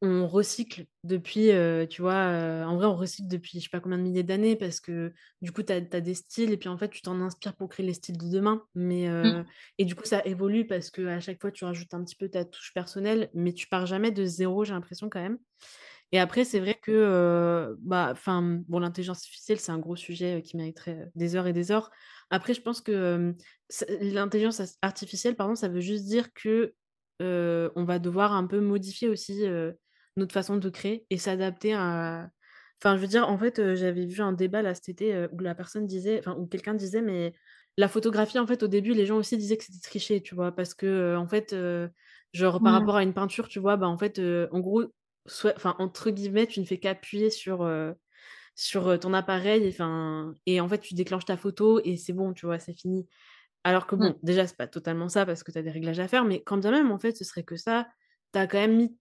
[0.00, 3.80] qu'on recycle depuis, heu, tu vois, heu, en vrai, on recycle depuis je sais pas
[3.80, 6.78] combien de milliers d'années parce que du coup, tu as des styles et puis en
[6.78, 8.64] fait, tu t'en inspires pour créer les styles de demain.
[8.74, 9.34] Mais Mmh.
[9.34, 9.44] heu
[9.78, 12.44] et du coup, ça évolue parce qu'à chaque fois, tu rajoutes un petit peu ta
[12.46, 15.38] touche personnelle, mais tu pars jamais de 0, j'ai l'impression quand même.
[16.12, 18.14] Et après, c'est vrai que, bah,
[18.68, 21.90] bon, l'intelligence artificielle, c'est un gros sujet, qui mériterait, des heures et des heures.
[22.30, 23.34] Après, je pense que,
[24.00, 26.74] l'intelligence artificielle, pardon, ça veut juste dire que
[27.20, 29.44] on va devoir un peu modifier aussi,
[30.20, 32.30] notre façon de créer et s'adapter à
[32.82, 35.54] enfin, je veux dire, en fait, j'avais vu un débat là cet été, où la
[35.54, 37.34] personne disait enfin, où quelqu'un disait: «Mais
[37.78, 40.52] la photographie, en fait, au début, les gens aussi disaient que c'était triché», tu vois?
[40.52, 41.54] Parce que, en fait,
[42.32, 43.76] genre par rapport à une peinture, tu vois?
[43.76, 44.18] Bah, en fait,
[44.52, 44.84] en gros,
[45.26, 47.68] soit enfin, entre guillemets, «tu ne fais qu'appuyer sur,
[48.56, 52.46] sur, ton appareil enfin et en fait, tu déclenches ta photo et c'est bon», tu
[52.46, 52.58] vois?
[52.58, 53.08] C'est fini.
[53.64, 56.08] Alors que bon, déjà, c'est pas totalement ça parce que tu as des réglages à
[56.08, 57.88] faire, mais quand bien même, en fait, ce serait que ça,
[58.34, 58.98] tu as quand même mis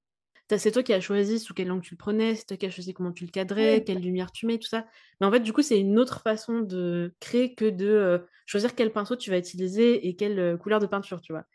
[0.57, 2.69] c'est toi qui as choisi sous quel angle tu le prenais, c'est toi qui as
[2.71, 4.87] choisi comment tu le cadrais, quelle lumière tu mets, tout ça.
[5.21, 8.73] Mais en fait, du coup, c'est une autre façon de créer que de, heu, choisir
[8.75, 11.45] quel pinceau tu vas utiliser et quelle, heu, couleur de peinture, tu vois?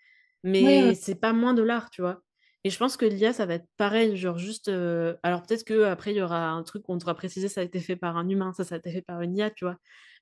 [0.61, 2.23] ouais, ouais, Mais c'est pas moins de l'art, tu vois?
[2.65, 6.13] Et je pense que l'IA, ça va être pareil, genre juste, heu alors peut-être qu'après
[6.15, 8.29] il y aura un truc où on devra préciser ça a été fait par un
[8.29, 9.77] humain, ça, ça a été fait par une IA, tu vois?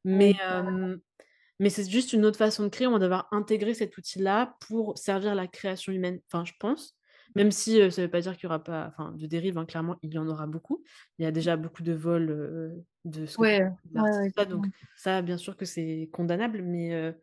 [0.04, 0.72] Mais ouais.
[1.58, 4.98] mais c'est juste une autre façon de créer, on va devoir intégrer cet outil-là pour
[4.98, 6.96] servir la création humaine, enfin je pense.
[7.34, 9.96] Même si, ça veut pas dire qu'il y aura pas enfin de dérives, hein, clairement,
[10.02, 10.82] il y en aura beaucoup.
[11.18, 13.36] Il y a déjà beaucoup de vols, de ce
[13.94, 14.66] Ouais, donc
[14.96, 17.14] ça, bien sûr que c'est condamnable, mais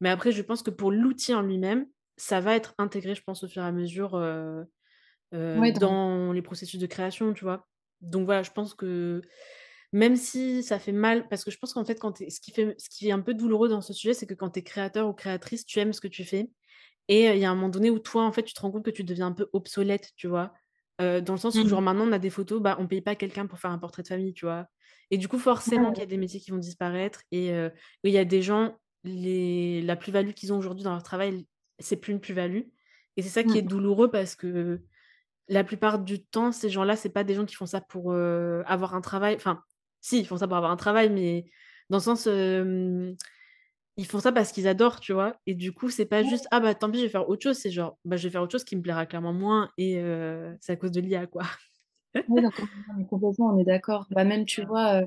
[0.00, 3.44] mais après je pense que pour l'outil en lui-même, ça va être intégré, je pense,
[3.44, 4.12] au fur et à mesure,
[5.32, 7.68] dans les processus de création, tu vois?
[8.02, 9.22] Donc voilà, je pense que
[9.92, 12.74] même si ça fait mal parce que je pense qu'en fait, quand ce qui fait
[12.78, 15.08] ce qui est un peu douloureux dans ce sujet, c'est que quand tu es créateur
[15.08, 16.50] ou créatrice, tu aimes ce que tu fais
[17.08, 18.84] et il y a un moment donné où toi, en fait, tu te rends compte
[18.84, 20.52] que tu deviens un peu obsolète, tu vois?
[20.98, 21.68] Dans le sens où mmh.
[21.68, 24.02] genre maintenant on a des photos, bah, on paye pas quelqu'un pour faire un portrait
[24.02, 24.66] de famille, tu vois?
[25.10, 27.48] Et du coup, forcément qu'il y a des métiers qui vont disparaître et
[28.02, 31.46] il y a des gens, les la plus-value qu'ils ont aujourd'hui dans leur travail,
[31.78, 32.62] c'est plus une plus-value
[33.16, 33.68] et c'est ça qui est mmh.
[33.68, 34.80] douloureux parce que
[35.48, 38.94] la plupart du temps, ces gens-là, c'est pas des gens qui font ça pour, avoir
[38.94, 39.62] un travail enfin,
[40.00, 41.44] si, ils font ça pour avoir un travail, mais
[41.90, 42.26] dans le sens,
[43.96, 45.36] ils font ça parce qu'ils adorent, tu vois?
[45.46, 47.56] Et du coup, c'est pas juste: «Ah bah, tant pis, je vais faire autre chose»,
[47.58, 50.56] c'est genre: «Bah, je vais faire autre chose qui me plaira clairement moins» et heu,
[50.60, 51.44] c'est à cause de l'IA, quoi.
[52.28, 52.38] Non,
[52.96, 54.06] mais complètement, on est d'accord.
[54.10, 55.02] Bah, même, tu vois,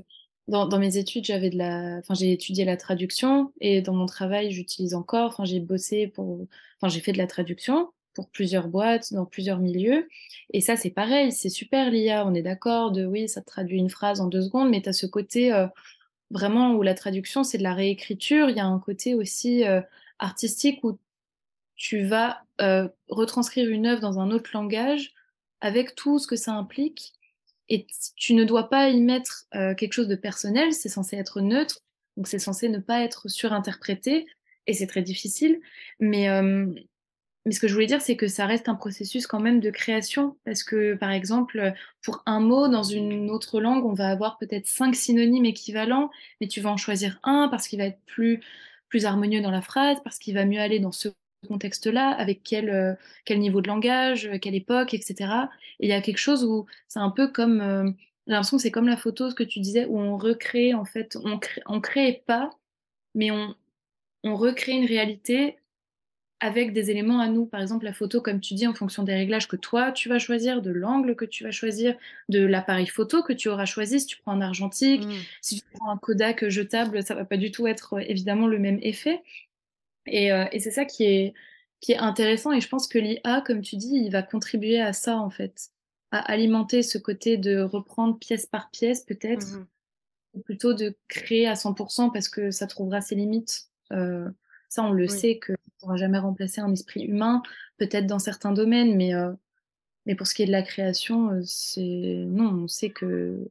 [0.48, 4.06] dans dans mes études, j'avais de la enfin, j'ai étudié la traduction et dans mon
[4.06, 6.48] travail, j'utilise encore enfin, j'ai bossé pour
[6.82, 10.08] enfin, j'ai fait de la traduction pour plusieurs boîtes, dans plusieurs milieux
[10.54, 13.78] et ça, c'est pareil, c'est super l'IA, on est d'accord de oui, ça te traduit
[13.78, 15.52] une phrase en 2 secondes, mais tu as ce côté,
[16.32, 18.50] vraiment où la traduction, c'est de la réécriture.
[18.50, 19.84] Il y a un côté aussi, heu,
[20.20, 20.98] artistique où
[21.76, 25.14] tu vas, heu, retranscrire une œuvre dans un autre langage
[25.62, 27.14] avec tout ce que ça implique
[27.70, 27.88] et
[28.18, 31.82] tu ne dois pas y mettre, heu, quelque chose de personnel, c'est censé être neutre,
[32.18, 34.28] donc c'est censé ne pas être surinterprété
[34.68, 35.62] et c'est très difficile.
[36.00, 36.28] Mais,
[37.50, 39.72] mais ce que je voulais dire, c'est que ça reste un processus quand même de
[39.72, 40.38] création.
[40.46, 44.68] Parce que, par exemple, pour un mot dans une autre langue, on va avoir peut-être
[44.68, 48.42] 5 synonymes équivalents, mais tu vas en choisir un parce qu'il va être plus
[48.90, 51.10] plus harmonieux dans la phrase, parce qu'il va mieux aller dans ce
[51.48, 55.50] contexte-là, avec quel, heu, quel niveau de langage, heu, quelle époque et cetera.
[55.80, 57.96] Et il y a quelque chose où c'est un peu comme,
[58.28, 60.86] j'ai l'impression que c'est comme la photo, ce que tu disais, où on recrée en
[60.86, 62.52] fait, on crée on crée pas,
[63.16, 63.56] mais on
[64.26, 65.59] on recrée une réalité
[66.42, 67.46] avec des éléments à nous.
[67.46, 70.20] Par exemple, la photo, comme tu dis, en fonction des réglages que toi tu vas
[70.20, 71.96] choisir, de l'angle que tu vas choisir,
[72.30, 74.00] de l'appareil photo que tu auras choisi.
[74.02, 75.26] Si tu prends un argentique, Mmh.
[75.42, 78.60] si tu prends un Kodak jetable, ça va pas du tout être, heu, évidemment le
[78.60, 79.22] même effet
[80.06, 81.34] et heu et c'est ça qui est
[81.82, 84.92] qui est intéressant et je pense que l'IA, comme tu dis, il va contribuer à
[84.94, 85.70] ça, en fait,
[86.12, 89.68] à alimenter ce côté de reprendre pièce par pièce peut-être Mmh
[90.34, 93.70] ou plutôt de créer à 100% parce que ça trouvera ses limites.
[93.94, 94.34] Heu,
[94.70, 95.20] ça, on le Oui.
[95.20, 97.44] sait que ça pourra jamais remplacer un esprit humain,
[97.78, 99.38] peut-être dans certains domaines, mais heu,
[100.06, 103.50] mais pour ce qui est de la création, heu, c'est non, on sait que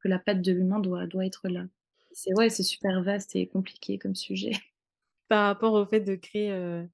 [0.00, 1.66] que la patte de l'humain doit doit être là.
[2.12, 4.52] C'est ouais, c'est super vaste et compliqué comme sujet.
[5.28, 6.88] Par rapport au fait de créer, heu,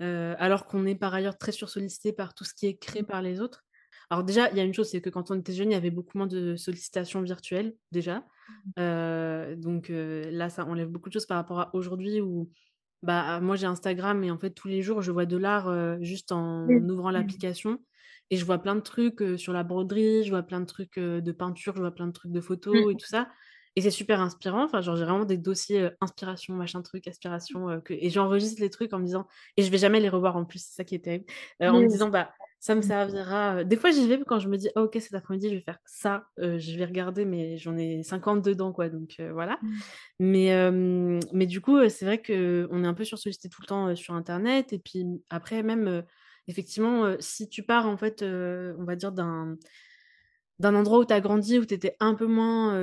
[0.00, 3.40] alors qu'on est par ailleurs très sursollicité par tout ce qui est créé par les
[3.40, 3.64] autres.
[4.10, 5.76] Alors déjà, il y a une chose, c'est que quand on était jeune, il y
[5.76, 8.24] avait beaucoup moins de sollicitations virtuelles, déjà.
[8.78, 12.50] Heu, donc là, ça enlève beaucoup de choses par rapport à aujourd'hui où,
[13.04, 15.98] bah, moi j'ai Instagram et en fait tous les jours je vois de l'art, heu,
[16.02, 17.44] juste en ouvrant Mmh.
[17.50, 17.78] l'application
[18.30, 20.98] et je vois plein de trucs, heu, sur la broderie, je vois plein de trucs,
[20.98, 22.98] heu, de peinture, je vois plein de trucs de photos et Mmh.
[22.98, 23.28] tout ça
[23.76, 24.64] et c'est super inspirant.
[24.64, 28.92] Enfin, genre, j'ai vraiment des dossiers, inspiration, machin truc, aspiration, que et j'enregistre les trucs
[28.92, 31.00] en me disant et je vais jamais les revoir en plus, c'est ça qui est
[31.04, 31.24] terrible,
[31.60, 32.32] en me disant: «Bah,
[32.64, 32.82] ça me mmh.
[32.82, 35.60] servira», des fois j'y vais quand je me dis: «Ah OK, cet après-midi, je vais
[35.60, 39.60] faire ça», je vais regarder, mais j'en ai 50 dedans, quoi, donc voilà.
[39.60, 39.84] Mmh.
[40.20, 40.52] Mais
[41.32, 44.72] mais du coup, c'est vrai qu'on est un peu sursollicité tout le temps, sur internet
[44.72, 46.04] et puis, mmh, après même,
[46.48, 49.56] effectivement, si tu pars en fait, on va dire d'un
[50.60, 52.74] d'un endroit où tu as grandi, où tu étais un peu moins,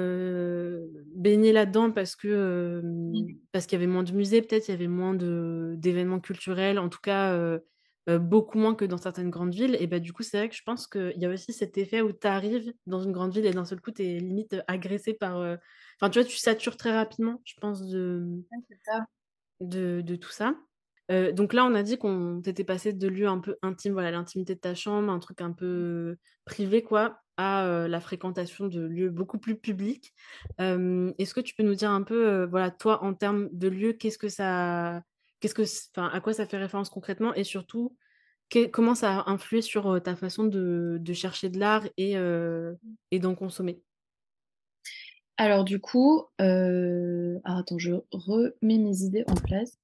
[1.16, 2.82] baigné là-dedans parce que,
[3.14, 3.42] Mmh.
[3.54, 6.90] parce qu'il y avait moins de musées peut-être, il y avait moins d'événements culturels, en
[6.90, 7.60] tout cas,
[8.10, 10.56] heu beaucoup moins que dans certaines grandes villes et bah, du coup, c'est vrai que
[10.56, 13.46] je pense qu'il y a aussi cet effet où tu arrives dans une grande ville
[13.46, 16.96] et d'un seul coup, tu es limite agressé par, enfin, tu vois, tu satures très
[16.96, 18.44] rapidement, je pense, de
[19.60, 20.56] de de tout ça.
[21.34, 24.56] Donc là, on a dit qu'on tu passé de lieux un peu intimes, voilà, l'intimité
[24.56, 29.38] de ta chambre, un truc un peu privé quoi, à, la fréquentation de lieux beaucoup
[29.38, 30.14] plus publics.
[30.58, 34.18] Est-ce que tu peux nous dire un peu, voilà, toi, en termes de lieux, qu'est-ce
[34.18, 35.04] que ça
[35.42, 35.64] qu'est-ce que
[35.96, 37.34] enfin, à quoi ça fait référence concrètement?
[37.36, 37.98] Et surtout,
[38.74, 42.16] comment ça a influé sur, heu, ta façon de de chercher de l'art et
[43.12, 43.84] et d'en consommer?
[45.38, 49.78] Alors du coup, alors attends, je remets mes idées en place.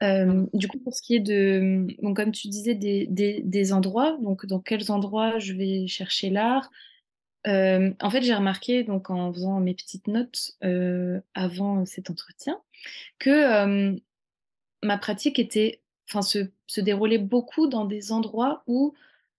[0.00, 3.72] Hem, du coup, pour ce qui est de, donc comme tu disais des des des
[3.72, 6.70] endroits, donc dans quels endroits je vais chercher l'art?
[7.46, 10.52] En fait, j'ai remarqué donc en faisant mes petites notes,
[11.34, 12.60] avant cet entretien
[13.18, 13.98] que,
[14.82, 18.94] ma pratique était enfin se se déroulait beaucoup dans des endroits où,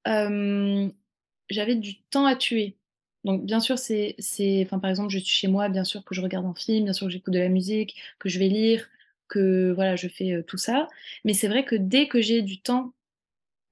[0.06, 2.76] j'avais du temps à tuer.
[3.24, 4.16] Donc bien sûr, c'est
[4.64, 6.94] enfin, par exemple, je suis chez moi, bien sûr que je regarde un film, bien
[6.94, 8.88] sûr que j'écoute de la musique, que je vais lire,
[9.28, 10.88] que voilà, je fais, tout ça.
[11.26, 12.94] Mais c'est vrai que dès que j'ai du temps,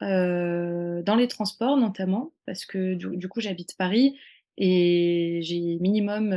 [0.01, 4.17] dans les transports notamment, parce que du coup j'habite Paris
[4.57, 6.35] et j'ai minimum,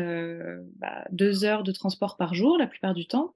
[0.77, 3.35] bah, 2 heures de transport par jour la plupart du temps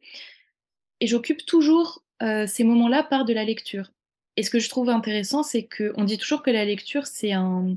[1.01, 3.93] et j'occupe toujours, heu, ces moments-là par de la lecture.
[4.37, 7.77] Et ce que je trouve intéressant, c'est qu'on dit toujours que la lecture, c'est un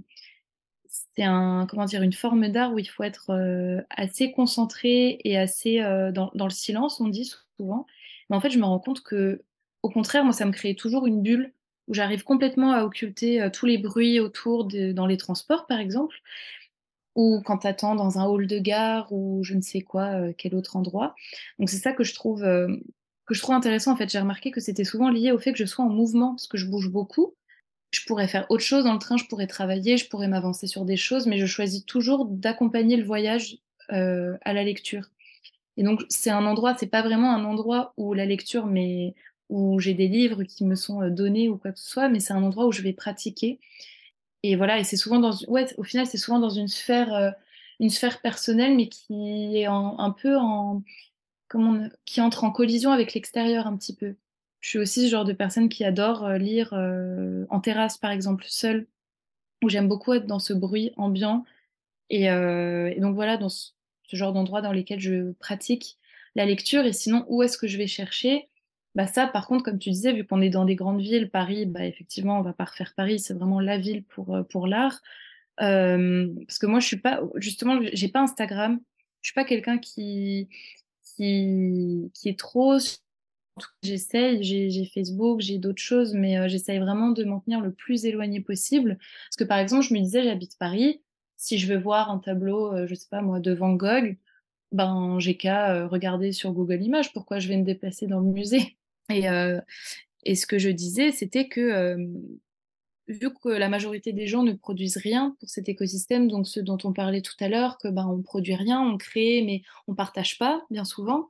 [0.89, 2.01] c'est un comment dire?
[2.01, 6.49] Une forme d'art où il faut être, heu, assez concentré et assez, heu, dans le
[6.51, 7.85] silence, on dit souvent.
[8.29, 11.21] Mais en fait, je me rends compte qu'au contraire, moi, ça me crée toujours une
[11.21, 11.53] bulle
[11.87, 16.17] où j'arrive complètement à occulter, tous les bruits autour dans les transports, par exemple,
[17.15, 20.55] ou quand tu attends dans un hall de gare ou je ne sais quoi, quel
[20.55, 21.15] autre endroit.
[21.59, 22.43] Donc c'est ça que je trouve,
[23.27, 24.09] que je trouve intéressant, en fait.
[24.09, 26.57] J'ai remarqué que c'était souvent lié au fait que je sois en mouvement, parce que
[26.57, 27.35] je bouge beaucoup
[27.91, 30.85] je pourrais faire autre chose dans le train, je pourrais travailler, je pourrais m'avancer sur
[30.85, 33.57] des choses, mais je choisis toujours d'accompagner le voyage,
[33.91, 35.05] heu, à la lecture.
[35.77, 39.15] Et donc c'est un endroit c'est pas vraiment un endroit où la lecture mais
[39.49, 42.19] où j'ai des livres qui me sont, heu, donnés ou quoi que ce soit, mais
[42.19, 43.59] c'est un endroit où je vais pratiquer
[44.43, 47.31] et voilà et c'est souvent dans ouais, au final, c'est souvent dans une sphère, heu,
[47.79, 50.83] une sphère personnelle, mais qui est un peu en
[52.05, 54.15] Qui entre en collision avec l'extérieur un petit peu.
[54.59, 58.11] Je suis aussi ce genre de personne qui adore, heu, lire, heu, en terrasse, par
[58.11, 58.87] exemple, seule,
[59.63, 61.45] où j'aime beaucoup être dans ce bruit ambiant
[62.09, 63.71] et et donc voilà, dans ce
[64.13, 65.97] genre d'endroits dans lesquels je pratique
[66.35, 68.49] la lecture et sinon, où est-ce que je vais chercher?
[68.95, 71.65] Bah, ça, par contre, comme tu disais, vu qu'on est dans des grandes villes, Paris,
[71.65, 75.01] bah, effectivement, on va pas refaire Paris, c'est vraiment la ville pour, pour l'art.
[75.57, 78.79] Parce que moi, je suis pas justement, j'ai pas Instagram.
[79.21, 80.49] Je suis pas quelqu'un qui
[81.17, 82.77] qui est trop
[83.83, 88.05] j'essaye, j'ai Facebook, j'ai d'autres choses, mais heu, j'essaye vraiment de m'en tenir le plus
[88.05, 88.97] éloigné possible.
[88.99, 91.01] Parce que, par exemple, je me disais: «J'habite Paris,
[91.37, 94.17] si je veux voir un tableau, heu, je sais pas moi, de Van Gogh,
[94.73, 97.13] ben, j'ai qu'à, heu, regarder sur Google Images.
[97.13, 98.77] Pourquoi je vais me déplacer dans le musée?»
[99.11, 99.25] et
[100.23, 101.97] et ce que je disais, c'était que,
[103.07, 106.77] vu que la majorité des gens ne produisent rien pour cet écosystème, donc ce dont
[106.83, 110.37] on parlait tout à l'heure, que, ben, on produit rien, on crée, mais on partage
[110.37, 111.27] pas, bien souvent.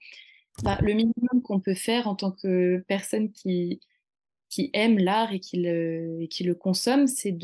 [0.63, 3.79] Bah, le minimum qu'on peut faire en tant que personne qui
[4.49, 7.37] qui aime l'art et qui le qui le consomme, c'est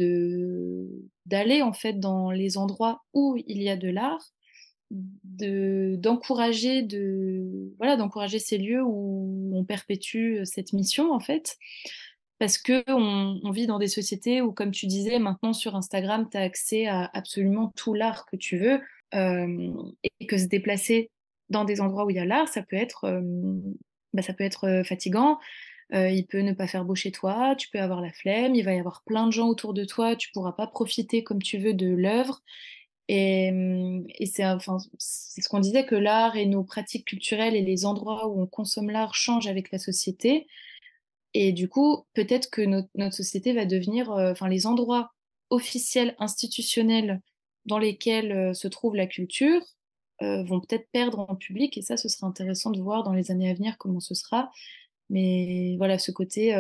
[1.26, 4.34] d'aller en fait dans les endroits où il y a de l'art,
[4.92, 7.98] de d'encourager de voilà,
[8.40, 11.58] ces lieux où on perpétue, cette mission en fait.
[12.44, 16.36] Parce qu'on on vit dans des sociétés où, comme tu disais, maintenant sur Instagram, tu
[16.36, 18.82] as accès à absolument tout l'art que tu veux,
[19.14, 21.10] hem et que se déplacer
[21.48, 23.62] dans des endroits où il y a l'art, ça peut être, hem,
[24.12, 25.40] bah, ça peut être, heu, fatigant.
[25.94, 28.74] Il peut ne pas faire beau chez toi, tu peux avoir la flemme, il va
[28.74, 31.74] y avoir plein de gens autour de toi, tu pourras pas profiter comme tu veux
[31.74, 32.42] de l'œuvre
[33.08, 38.28] et c'est enfin, ce qu'on disait que l'art et nos pratiques culturelles et les endroits
[38.28, 40.48] où on consomme l'art changent avec la société
[41.34, 45.12] et du coup, peut-être que notre société va devenir, heu, enfin les endroits
[45.50, 47.22] officiels, institutionnels
[47.66, 49.62] dans lesquels, heu, se trouve la culture,
[50.22, 53.32] heu, vont peut-être perdre en public et ça, ce sera intéressant de voir dans les
[53.32, 54.52] années à venir comment ce sera.
[55.10, 56.54] Mais voilà, ce côté,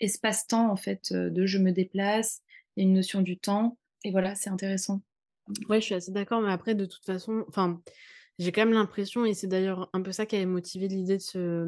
[0.00, 2.40] espace-temps en fait, de je me déplace,
[2.76, 5.02] il y a une notion du temps et voilà, c'est intéressant.
[5.68, 7.80] Ouais, je suis assez d'accord, mais après, de toute façon, enfin,
[8.38, 11.22] j'ai quand même l'impression, et c'est d'ailleurs un peu ça qui avait motivé l'idée de
[11.22, 11.64] ce,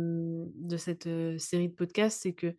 [0.54, 2.54] de cette euh, série de podcasts, c'est que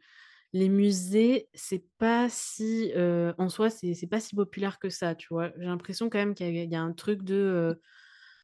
[0.53, 5.27] les musées, c'est pas si, euh, en soi, c'est pas si populaire que ça, tu
[5.31, 5.51] vois?
[5.59, 7.75] J'ai l'impression quand même qu'il y, a un truc de, euh,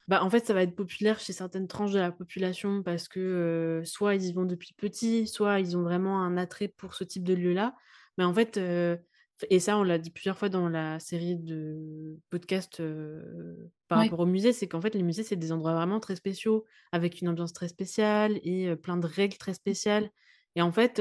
[0.07, 3.81] Bah, en fait, ça va être populaire chez certaines tranches de la population parce que,
[3.85, 7.23] soit ils y vont depuis petit, soit ils ont vraiment un attrait pour ce type
[7.25, 7.75] de lieu-là.
[8.17, 8.57] Mais en fait,
[9.49, 12.81] et ça, on l'a dit plusieurs fois dans la série de podcasts,
[13.87, 13.99] par Ouais.
[13.99, 17.21] rapport aux musées, c'est qu'en fait, les musées, c'est des endroits vraiment très spéciaux, avec
[17.21, 20.09] une ambiance très spéciale et plein de règles très spéciales.
[20.55, 20.99] Et en fait,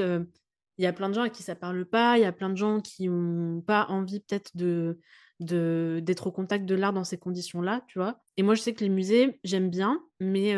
[0.77, 2.49] il y a plein de gens à qui ça parle pas, il y a plein
[2.49, 4.99] de gens qui ont pas envie peut-être de
[5.39, 8.23] de d'être au contact de l'art dans ces conditions-là, tu vois?
[8.37, 10.55] Et moi, je sais que les musées, j'aime bien, mais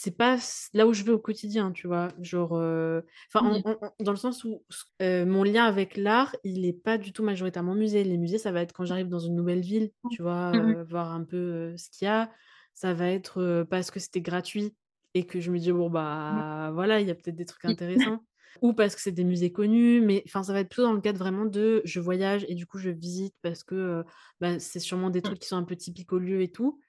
[0.00, 0.36] c'est pas
[0.74, 2.08] là où je vais au quotidien, tu vois?
[2.20, 4.64] Genre, enfin, en dans le sens où
[5.00, 8.04] mon lien avec l'art, il est pas du tout majoritairement musée.
[8.04, 10.52] Les musées, ça va être quand j'arrive dans une nouvelle ville, tu vois?
[10.52, 10.76] Mmh mh.
[10.80, 12.30] Heu, voir un peu, ce qu'il y a.
[12.74, 14.76] Ça va être, parce que c'était gratuit
[15.14, 18.24] et que je me dis: «Bon, bah, voilà, il y a peut-être des trucs intéressants»
[18.62, 21.00] ou parce que c'est des musées connus, mais enfin, ça va être plutôt dans le
[21.02, 24.04] cadre vraiment de je voyage et du coup, je visite parce que,
[24.40, 25.36] bah, c'est sûrement des Mmh.
[25.36, 26.80] trucs qui sont un peu typiques au lieu et tout.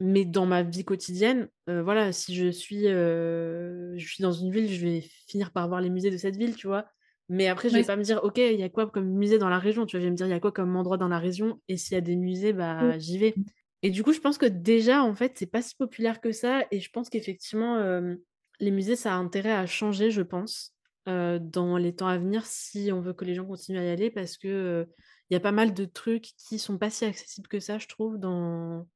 [0.00, 4.50] Mais dans ma vie quotidienne, heu, voilà, si je suis, heu, je suis dans une
[4.52, 6.86] ville, je vais finir par voir les musées de cette ville, tu vois?
[7.30, 9.38] Mais après, je vais Ouais, pas me dire: «OK, il y a quoi comme musée
[9.38, 10.00] dans la région?» tu vois?
[10.00, 11.94] Je vais me dire: «Il y a quoi comme endroit dans la région?» et s'il
[11.94, 13.40] y a des musées, bah, j'y vais.
[13.82, 16.66] Et du coup, je pense que déjà, en fait, c'est pas si populaire que ça
[16.70, 18.18] et je pense qu'effectivement, hem,
[18.60, 20.74] les musées, ça a intérêt à changer, je pense,
[21.06, 24.10] dans les temps à venir si on veut que les gens continuent à y aller
[24.10, 24.86] parce que,
[25.30, 27.86] il y a pas mal de trucs qui sont pas si accessibles que ça, je
[27.88, 28.86] trouve, dans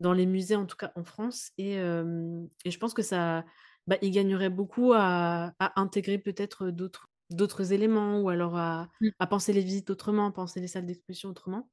[0.00, 3.44] dans les musées, en tout cas en France et je pense que ça
[3.86, 9.14] bah, ils gagneraient beaucoup à à intégrer peut-être, d'autres d'autres éléments ou alors à Mmh.
[9.20, 11.70] à penser les visites autrement, penser les salles d'exposition autrement.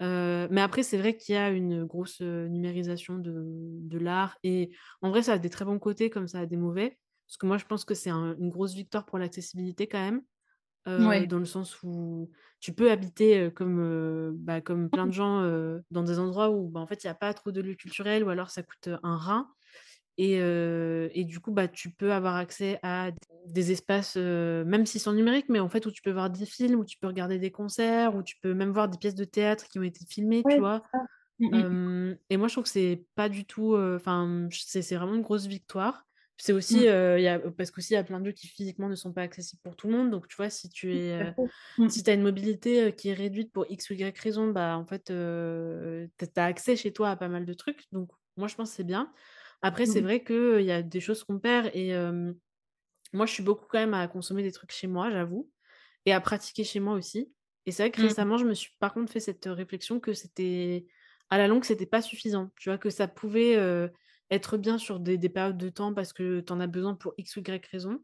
[0.00, 3.44] Mais après c'est vrai qu'il y a une grosse, numérisation de
[3.80, 6.56] de l'art et en vrai ça a des très bons côtés comme ça a des
[6.58, 6.98] mauvais.
[7.28, 10.22] Parce que moi je pense que c'est un une grosse victoire pour l'accessibilité quand même.
[10.96, 11.26] Ouais.
[11.26, 15.42] dans le sens où tu peux habiter, comme, bah, comme plein de gens,
[15.90, 18.24] dans des endroits où, bah, en fait, il y a pas trop de lieux culturels
[18.24, 19.48] ou alors ça coûte, un rein
[20.18, 23.12] et et du coup, bah, tu peux avoir accès à
[23.46, 26.80] des espaces, même s'ils sont numériques, mais en fait, où tu peux voir des films,
[26.80, 29.66] où tu peux regarder des concerts, où tu peux même voir des pièces de théâtre
[29.68, 30.82] qui ont été filmées, tu Ouais, vois?
[31.40, 31.66] Mmh mh.
[31.70, 35.14] Hem et moi, je trouve que c'est pas du tout, enfin, mmh, c'est c'est vraiment
[35.14, 36.06] une grosse victoire.
[36.38, 36.86] C'est aussi, Mmh.
[36.86, 39.12] il y a parce qu'aussi il y a plein de lieux qui physiquement ne sont
[39.12, 40.10] pas accessibles pour tout le monde.
[40.10, 41.34] Donc tu vois, si tu es.
[41.78, 41.88] Mmh.
[41.88, 45.10] si as une mobilité, qui est réduite pour X ou Y raison, bah, en fait,
[45.10, 47.84] heu, tu as accès chez toi à pas mal de trucs.
[47.92, 49.12] Donc moi, je pense que c'est bien.
[49.62, 50.02] Après, Mmh c'est mh.
[50.02, 51.94] vrai qu'il y a des choses qu'on perd et
[53.12, 55.50] moi, je suis beaucoup quand même à consommer des trucs chez moi, j'avoue
[56.06, 57.32] et à pratiquer chez moi aussi
[57.66, 58.02] et c'est vrai que Mmh.
[58.02, 60.86] récemment, je me suis par contre fait cette, réflexion que c'était
[61.30, 62.52] à la longue, c'était pas suffisant.
[62.58, 62.78] Tu vois?
[62.78, 63.56] Que ça pouvait,
[64.30, 67.14] être bien sur des des périodes de temps parce que tu en as besoin pour
[67.18, 68.00] X ou Y raison.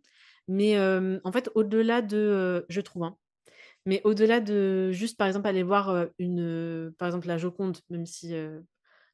[0.49, 3.17] Mais en fait, au-delà de, je trouve, hein,
[3.87, 8.35] mais au-delà de juste, par exemple, aller voir, une, par exemple, la Joconde, même si,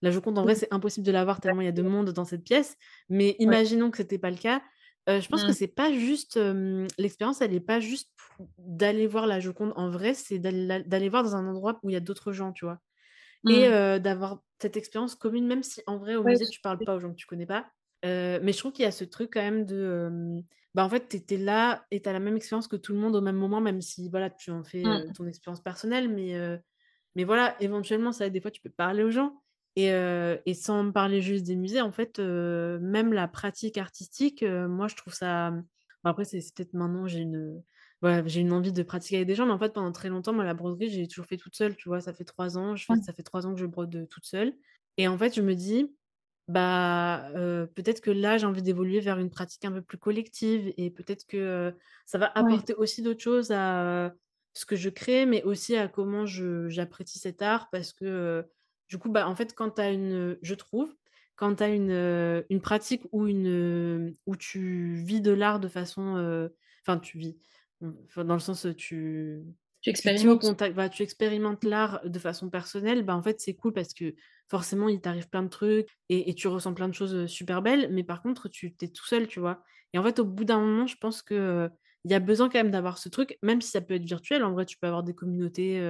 [0.03, 0.57] la Joconde, en vrai, Oui.
[0.57, 2.77] c'est impossible de la voir tellement il y a de monde dans cette pièce.
[3.11, 3.59] Mais Ouais.
[3.59, 4.63] imaginons que c'était pas le cas,
[5.09, 5.55] je pense que Mmh.
[5.55, 6.39] c'est pas juste,
[6.99, 8.11] l'expérience, elle est pas juste
[8.59, 11.97] d'aller voir la Joconde en vrai, c'est d'aller voir dans un endroit où il y
[11.97, 12.81] a d'autres gens, tu vois?
[13.49, 13.69] Et Mmh.
[13.69, 16.97] heu, d'avoir cette expérience commune, même si en vrai, au Ouais, musée, tu parles pas
[16.97, 17.71] aux gens que tu connais pas.
[18.05, 20.43] Heu, mais je trouve qu'il y a ce truc quand même de,
[20.75, 22.99] bah, en fait, tu étais là et tu as la même expérience que tout le
[23.01, 25.13] monde au même moment, même si, voilà, tu en fais, Mmh.
[25.15, 26.09] ton expérience personnelle.
[26.11, 26.35] Mais
[27.17, 29.43] mais voilà, éventuellement, que des fois, tu peux parler aux gens
[29.77, 29.89] et
[30.47, 35.15] et sans parler juste des musées, en fait, même la pratique artistique, moi, je trouve
[35.15, 35.65] ça, bon
[36.11, 37.63] après, c'est peut-être maintenant, j'ai une,
[38.03, 40.33] voilà, j'ai une envie de pratiquer avec des gens, mais en fait, pendant très longtemps,
[40.33, 42.01] moi, la broderie, j'ai toujours fait toute seule, tu vois?
[42.01, 42.99] Ça fait 3 ans, je fais Ouais.
[43.01, 44.55] ça fait 3 ans que je brode, heu, toute seule
[44.99, 45.97] et en fait, je me dis:
[46.49, 50.73] «Bah, heu, peut-être que là, j'ai envie d'évoluer vers une pratique un peu plus collective
[50.79, 52.59] et peut-être que, heu, ça va Ouais.
[52.59, 54.15] apporter aussi d'autres choses à,
[54.55, 57.69] ce que je crée, mais aussi à comment j'apprécie cet art».
[57.71, 58.47] Parce que,
[58.89, 60.95] du coup, bah, en fait, quand tu as une, je trouve,
[61.37, 66.49] quand tu as une, une pratique ou une, où tu vis de l'art de façon,
[66.87, 67.39] enfin, tu vis,
[68.07, 69.43] enfin, dans le sens, heu, tu
[69.83, 70.35] Tu expérimentes.
[70.37, 74.15] contact voilà, tu expérimentes l'art de façon personnelle, bah, en fait, c'est cool parce que
[74.49, 77.63] forcément, il t'arrive plein de trucs et et tu ressens plein de choses, heu, super
[77.63, 79.63] belles, mais par contre, tu tu es tout seul, tu vois?
[79.93, 81.71] Et en fait, au bout d'un moment, je pense que, heu,
[82.05, 84.45] il y a besoin quand même d'avoir ce truc, même si ça peut être virtuel.
[84.45, 85.81] En vrai, tu peux avoir des communautés,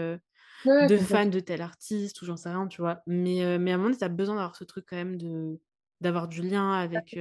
[0.64, 3.02] Ouais, de fans de tel artiste ou j'en sais rien, tu vois?
[3.06, 5.60] Mais mais à un moment tu as besoin d'avoir ce truc quand même de
[6.00, 7.18] d'avoir du lien avec,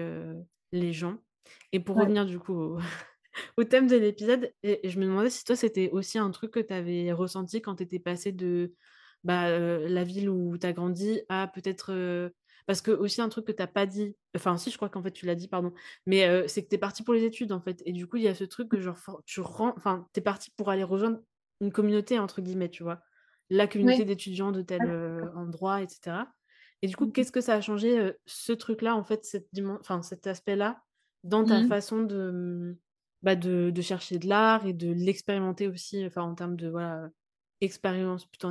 [0.73, 1.19] les gens
[1.73, 2.07] et pour Ouais.
[2.07, 2.79] revenir du coup au
[3.57, 6.51] au thème de l'épisode et et je me demandais si toi, c'était aussi un truc
[6.51, 8.73] que tu avais ressenti quand tu étais passée de,
[9.23, 12.33] bah, heu, la ville où tu as grandi à peut-être, heu
[12.67, 15.01] parce que aussi un truc que tu as pas dit, enfin si, je crois qu'en
[15.01, 15.73] fait tu l'as dit, pardon,
[16.05, 18.17] mais heu, c'est que tu es partie pour les études, en fait et du coup,
[18.17, 20.83] il y a ce truc que genre tu ren enfin, tu es partie pour aller
[20.83, 21.21] rejoindre
[21.61, 23.01] «une communauté» entre guillemets, tu vois?
[23.49, 26.33] La communauté d'étudiants de tel, heu, endroit et cetera
[26.81, 27.27] Et du coup, Mmh mh.
[27.27, 29.47] qu'est-ce que ça a changé, ce truc-là, en fait, cette
[29.79, 30.83] enfin, cet aspect-là,
[31.23, 31.63] dans ta Mmh.
[31.63, 32.77] façon de, mmh,
[33.23, 37.05] bah, de de chercher de l'art et de l'expérimenter aussi, enfin, en termes de, voilà,
[37.07, 37.11] heu,
[37.61, 38.47] expérience plutôt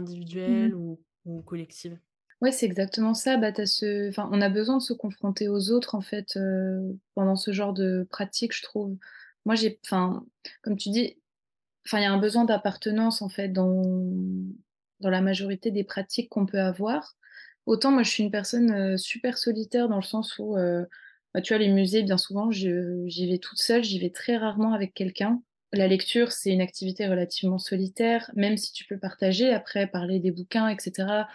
[0.47, 1.99] Mmh individuelle ou ou collective?
[2.43, 3.39] Ouais, c'est exactement ça.
[3.39, 6.99] Bah, tu ce enfin, on a besoin de se confronter aux autres, en fait, heu,
[7.15, 8.97] pendant ce genre de pratique, je trouve.
[9.47, 10.27] Moi, j'ai enfin,
[10.63, 11.19] comme tu dis,
[11.87, 13.83] enfin, il y a un besoin d'appartenance, en fait, dans
[15.01, 17.17] dans la majorité des pratiques qu'on peut avoir.
[17.67, 20.57] Autant moi, je suis une personne, heu, super solitaire dans le sens où,
[21.43, 24.95] tu vois, les musées, bien souvent, j'y vais toute seule, j'y vais très rarement avec
[24.95, 25.43] quelqu'un.
[25.73, 30.31] La lecture, c'est une activité relativement solitaire, même si tu peux partager après, parler des
[30.31, 31.29] bouquins et cetera.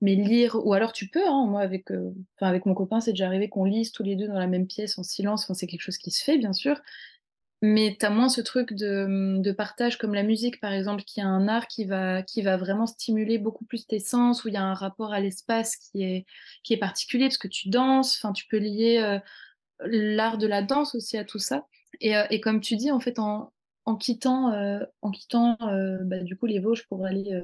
[0.00, 3.48] Mais lire ou alors tu peux, hein, moi enfin avec mon copain, c'est déjà arrivé
[3.48, 5.98] qu'on lise tous les 2 dans la même pièce en silence, enfin c'est quelque chose
[5.98, 6.80] qui se fait bien sûr.
[7.60, 11.24] Mais tu as moins ce truc de, partage comme la musique par exemple, qui est
[11.24, 14.56] un art qui va qui va vraiment stimuler beaucoup plus tes sens, où il y
[14.56, 16.26] a un rapport à l'espace qui est
[16.62, 19.20] qui est particulier parce que tu danses, tu peux lier, heu,
[19.84, 21.66] l'art de la danse aussi à tout ça.
[22.00, 23.52] Et heu et comme tu dis en fait en
[23.86, 27.40] en quittant, heu, en quittant, heu, bah, du coup les Vosges pour aller,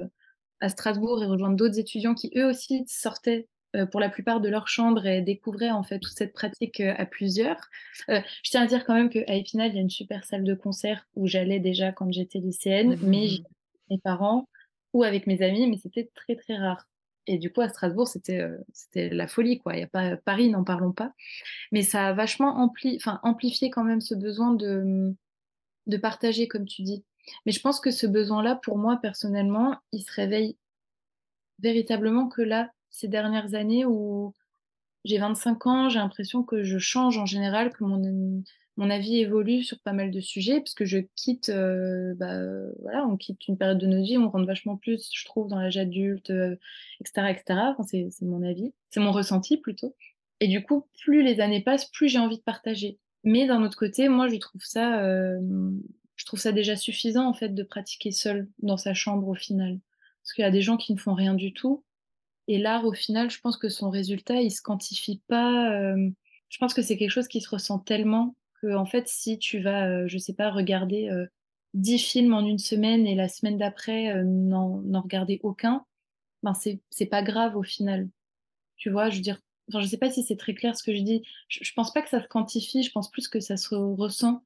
[0.61, 3.47] à Strasbourg et rejoindre d'autres étudiants qui eux aussi sortaient,
[3.91, 7.59] pour la plupart de leur chambre et découvraient en fait toute cette pratique, à plusieurs.
[8.07, 10.53] Je tiens à dire quand même qu'à Épinal, il y a une super salle de
[10.55, 14.47] concert où j'allais déjà quand j'étais lycéenne, mais j'y allais avec mes parents
[14.93, 16.87] ou avec mes amis, mais c'était très, très rare.
[17.27, 19.75] Et du coup à Strasbourg, c'était, heu, c'était la folie quoi.
[19.75, 21.13] Il y a pas Paris, n'en parlons pas.
[21.71, 25.15] Mais ça a vachement ampli enfin amplifié quand même ce besoin de,
[25.87, 27.03] de partager comme tu dis.
[27.45, 30.57] Mais je pense que ce besoin-là, pour moi personnellement, il se réveille
[31.59, 34.33] véritablement que là, ces dernières années où
[35.03, 38.43] j'ai 25 ans, j'ai l'impression que je change en général, que mon
[38.77, 42.75] mon avis évolue sur pas mal de sujets parce que je quitte, heu, bah, heu,
[42.81, 45.59] voilà, on quitte une période de notre vie, on rentre vachement plus, je trouve, dans
[45.59, 46.59] l'âge adulte, heu,
[47.01, 47.75] et cetera et cetera.
[47.77, 49.95] Enfin, c'est mon avis, c'est mon ressenti plutôt.
[50.41, 52.99] Et du coup, plus les années passent, plus j'ai envie de partager.
[53.23, 55.01] Mais d'un autre côté, moi, je trouve ça,
[56.15, 59.79] je trouve ça déjà suffisant, en fait, de pratiquer seul dans sa chambre au final.
[60.21, 61.83] Parce qu'il y a des gens qui ne font rien du tout
[62.47, 65.95] et l'art, au final, je pense que son résultat, il se quantifie pas,
[66.49, 69.87] je pense que c'est quelque chose qui se ressent tellement qu'en fait, si tu vas,
[69.89, 71.29] heu, je sais pas, regarder, heu,
[71.73, 75.85] 10 films en une semaine et la semaine d'après, heu, n'en regarder aucun,
[76.43, 78.09] ben, c'est c'est pas grave au final.
[78.77, 79.09] Tu vois?
[79.09, 79.39] Je veux dire
[79.69, 81.23] enfin, je sais pas si c'est très clair ce que je dis.
[81.49, 84.43] Je pense pas que ça se quantifie, je pense plus que ça se ressent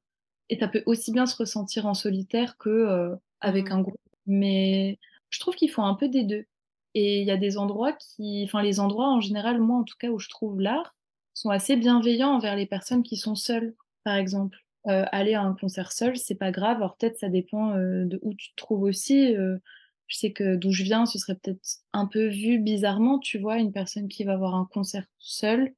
[0.48, 3.18] et ça peut aussi bien se ressentir en solitaire que, heu,
[3.52, 3.96] Mmh avec un groupe.
[4.26, 4.98] Mais
[5.30, 6.46] je trouve qu'il faut un peu des 2
[6.94, 9.96] et il y a des endroits qui enfin, les endroits en général, moi en tout
[9.98, 10.94] cas où je trouve l'art,
[11.34, 13.74] sont assez bienveillants envers les personnes qui sont seules,
[14.04, 14.58] par exemple.
[14.88, 18.18] Heu, aller à un concert seul, c'est pas grave, alors peut-être ça dépend, heu, de
[18.22, 19.60] où tu te trouves aussi, heu
[20.08, 21.60] je sais que d'où je viens, ce serait peut-être
[21.92, 23.58] un peu vu bizarrement, tu vois?
[23.58, 25.74] Une personne qui va voir un concert seule,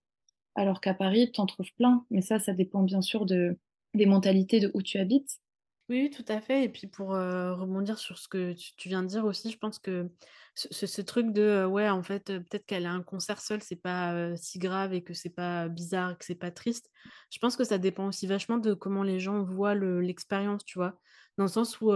[0.56, 2.06] alors qu'à Paris, tu en trouves plein.
[2.10, 3.58] Mais ça, ça dépend bien sûr de
[3.94, 5.38] des mentalités de où tu habites.
[5.92, 9.02] Oui, tout à fait et puis pour, heu, rebondir sur ce que tu tu viens
[9.02, 10.10] de dire aussi, je pense que
[10.54, 13.40] ce ce ce truc de, heu, ouais, en fait, heu, peut-être qu'aller à un concert
[13.42, 16.88] seule, c'est pas, si grave et que c'est pas bizarre, que c'est pas triste.
[17.30, 20.78] Je pense que ça dépend aussi vachement de comment les gens voient le l'expérience, tu
[20.78, 21.00] vois?
[21.36, 21.88] Dans le sens où,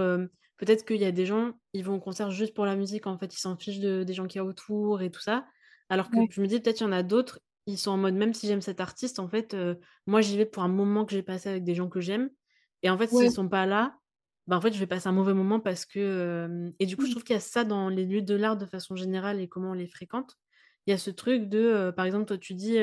[0.58, 3.18] peut-être qu'il y a des gens, ils vont au concert juste pour la musique, en
[3.18, 5.46] fait, ils s'en fichent de des gens qu'il y a autour et tout ça.
[5.88, 7.96] Alors que Ouais, je me dis peut-être il y en a d'autres, ils sont en
[7.98, 9.56] mode même si j'aime cet artiste, en fait,
[10.06, 12.30] moi j'y vais pour un moment que j'ai passé avec des gens que j'aime
[12.86, 13.30] et en fait, ouais.
[13.30, 13.98] s'ils sont pas là,
[14.46, 17.10] bah, en fait, je vais passer un mauvais moment parce que, et du coup, je
[17.10, 17.12] Mmh.
[17.12, 19.70] trouve qu'il y a ça dans les lieux de l'art de façon générale et comment
[19.70, 20.36] on les fréquente.
[20.86, 22.78] Il y a ce truc de, par exemple, toi, tu dis,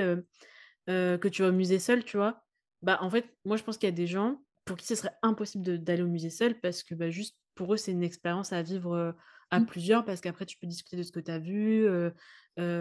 [0.87, 2.43] que tu vas au musée seul, tu vois?
[2.81, 5.13] Bah, en fait, moi, je pense qu'il y a des gens pour qui ce serait
[5.23, 8.61] impossible d'aller au musée seul parce que, bah, juste, pour eux, c'est une expérience à
[8.61, 9.15] vivre,
[9.51, 9.67] à Mmh.
[9.67, 11.87] plusieurs parce qu'après tu peux discuter de ce que tu as vu,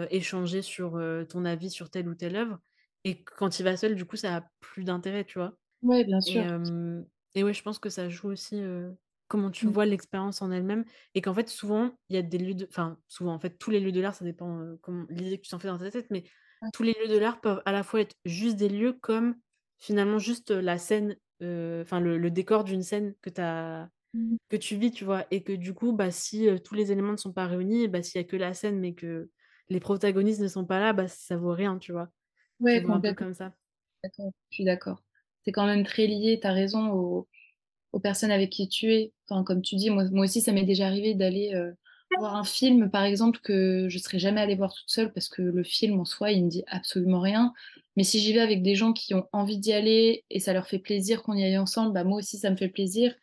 [0.09, 0.99] échanger sur,
[1.29, 2.59] ton avis sur telle ou telle œuvre
[3.05, 5.57] et quand tu y vas seul, du coup, ça a plus d'intérêt, tu vois?
[5.83, 6.47] Ouais, bien Et sûr.
[7.35, 8.61] et ouais, je pense que ça joue aussi,
[9.27, 9.73] comment tu Mmh.
[9.73, 12.99] vois l'expérience en elle-même et qu'en fait, souvent, il y a des lieux de enfin,
[13.07, 15.59] souvent, en fait, tous les lieux de l'art, ça dépend, comment l'idée que tu t'en
[15.59, 16.23] fais dans ta tête, mais
[16.61, 16.71] Ouais.
[16.71, 19.35] tous les lieux de l'art peuvent à la fois être juste des lieux comme
[19.79, 24.57] finalement juste, la scène, enfin le le décor d'une scène que tu as Mmh que
[24.57, 25.25] tu vis, tu vois?
[25.31, 28.21] Et que du coup, bah, si, tous les éléments ne sont pas réunis, bah, s'il
[28.21, 29.31] y a que la scène, mais que
[29.69, 32.09] les protagonistes ne sont pas là, bah, ça vaut rien, tu vois?
[32.59, 33.55] Ouais, un peu complètement comme ça.
[34.03, 35.03] d'accord, je suis d'accord.
[35.45, 37.27] C'est quand même très lié, tu as raison, aux
[37.93, 39.13] aux personnes avec qui tu es.
[39.29, 41.75] Enfin, comme tu dis, moi moi aussi, ça m'est déjà arrivé d'aller, heu,
[42.17, 45.41] voir un film, par exemple, que je serais jamais allée voir toute seule parce que
[45.41, 47.53] le film, en soi, il me dit absolument rien.
[47.95, 50.67] Mais si j'y vais avec des gens qui ont envie d'y aller et ça leur
[50.67, 53.15] fait plaisir qu'on y aille ensemble, bah, moi aussi, ça me fait plaisir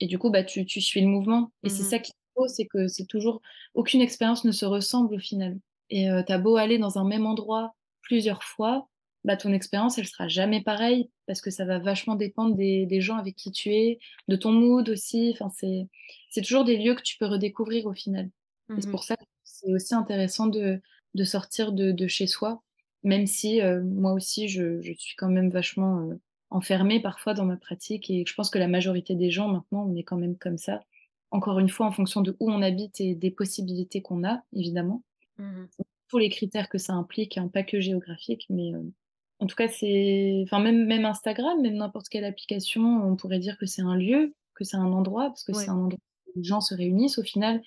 [0.00, 2.14] et du coup, bah, tu tu suis le mouvement et c'est Mmh ça qui est
[2.36, 3.40] beau, c'est que c'est toujours
[3.74, 5.58] aucune expérience ne se ressemble au final.
[5.90, 8.88] et heu, tu as beau aller dans un même endroit plusieurs fois,
[9.24, 13.00] bah, ton expérience, elle sera jamais pareille parce que ça va vachement dépendre des des
[13.00, 13.98] gens avec qui tu es,
[14.28, 15.88] de ton mood aussi, enfin, c'est
[16.30, 18.30] c'est toujours des lieux que tu peux redécouvrir au final
[18.68, 18.98] Mmh c'est mh.
[18.98, 20.80] pour ça que c'est aussi intéressant de
[21.14, 22.62] de sortir de de chez soi,
[23.02, 27.44] même si, heu, moi aussi je je suis quand même vachement, heu, enfermée parfois dans
[27.44, 30.36] ma pratique et je pense que la majorité des gens maintenant, on est quand même
[30.38, 30.80] comme ça.
[31.30, 35.02] Encore une fois, en fonction de où on habite et des possibilités qu'on a, évidemment.
[35.38, 35.68] Mmh.
[36.08, 38.92] Tous les critères que ça implique, hein, pas que géographique, mais heu,
[39.40, 43.58] en tout cas, c'est enfin même même Instagram, même n'importe quelle application, on pourrait dire
[43.58, 46.44] que c'est un lieu, que c'est un endroit, parce que c'est un endroit où les
[46.44, 47.62] gens se réunissent au final,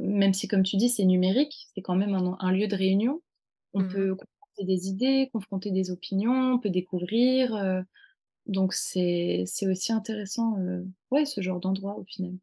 [0.00, 3.22] même si comme tu dis, c'est numérique, c'est quand même un un lieu de réunion.
[3.74, 4.08] On Mmh mh.
[4.08, 7.84] peut confronter des idées, confronter des opinions, on peut découvrir, heu,
[8.46, 12.34] donc c'est aussi intéressant, heu, ouais, ce genre d'endroit au final.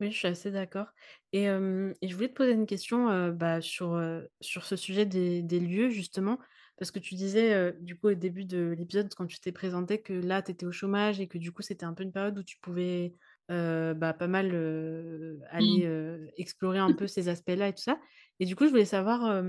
[0.00, 0.88] Oui, je suis assez d'accord
[1.32, 4.00] et je voulais te poser une question, heu, bah, sur,
[4.40, 6.38] sur ce sujet des des lieux justement,
[6.76, 10.12] parce que tu disais, du coup au début de l'épisode quand tu t'es présentée que
[10.12, 12.42] là tu étais au chômage et que du coup c'était un peu une période où
[12.42, 13.14] tu pouvais,
[13.48, 15.84] bah, pas mal, Mmh.
[15.84, 18.00] aller, explorer un peu ces aspects-là et tout ça
[18.40, 19.42] et du coup je voulais savoir,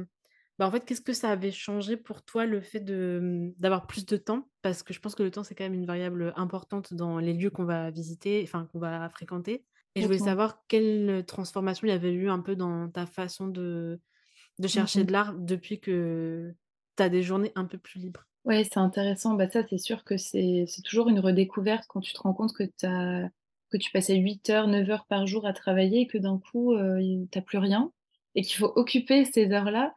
[0.59, 4.05] bah, en fait qu'est-ce que ça avait changé pour toi le fait mmh, d'avoir plus
[4.05, 4.49] de temps?
[4.61, 7.33] Parce que je pense que le temps c'est quand même une variable, importante dans les
[7.33, 9.65] lieux qu'on va visiter, enfin qu'on va fréquenter
[9.97, 13.47] et je voulais savoir quelle, transformation il y avait eu un peu dans ta façon
[13.47, 13.99] de
[14.59, 15.05] de Mmh chercher mh.
[15.05, 16.53] de l'art depuis que
[16.95, 18.25] tu as des journées un peu plus libres?
[18.45, 19.33] Ouais, c'est intéressant.
[19.33, 22.63] Bah, ça, c'est sûr que c'est toujours une redécouverte quand tu te rends compte que
[22.63, 22.87] tu
[23.71, 26.77] que tu passais 8 heures, 9 heures par jour à travailler et que d'un coup,
[26.77, 27.91] il tu plus rien
[28.35, 29.93] et qu'il faut occuper ces heures-là.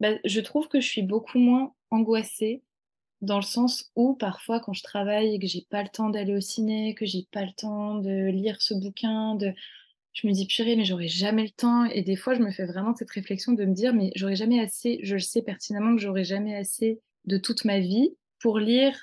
[0.00, 2.62] Bah, je trouve que je suis beaucoup moins angoissée
[3.22, 6.34] dans le sens où parfois quand je travaille et que j'ai pas le temps d'aller
[6.34, 9.52] au ciné, que j'ai pas le temps de lire ce bouquin, de
[10.12, 12.66] je me dis: «Purée, mais j'aurai jamais le temps» et des fois, je me fais
[12.66, 16.02] vraiment cette réflexion de me dire: «Mais j'aurai jamais assez» je le sais pertinemment que
[16.02, 18.96] j'aurai jamais assez de toute ma vie pour lire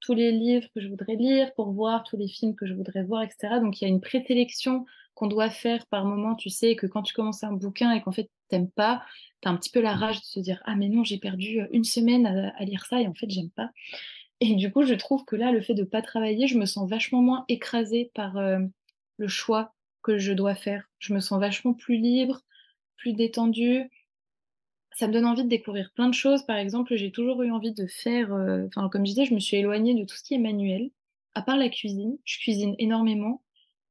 [0.00, 3.04] tous les livres que je voudrais lire, pour voir tous les films que je voudrais
[3.04, 3.60] voir et cetera.
[3.60, 4.84] Donc il y a une présélection
[5.14, 8.12] qu'on doit faire par moment, tu sais, que quand tu commences un bouquin et qu'en
[8.12, 9.02] fait tu aimes pas,
[9.42, 11.60] tu as un petit peu la rage de se dire: «Ah mais non, j'ai perdu,
[11.60, 13.70] heu, 1 semaine à à lire ça et en fait j'aime pas»
[14.40, 16.88] et du coup, je trouve que là, le fait de pas travailler, je me sens
[16.90, 18.70] vachement moins écrasée par, hem,
[19.18, 19.74] le choix
[20.04, 20.90] que je dois faire.
[21.00, 22.42] Je me sens vachement plus libre,
[22.96, 23.90] plus détendue.
[24.96, 26.44] Ça me donne envie de découvrir plein de choses.
[26.46, 28.32] Par exemple, j'ai toujours eu envie de faire,
[28.68, 30.90] enfin, comme je disais, je me suis éloignée de tout ce qui est manuel,
[31.34, 32.18] à part la cuisine.
[32.24, 33.42] Je cuisine énormément,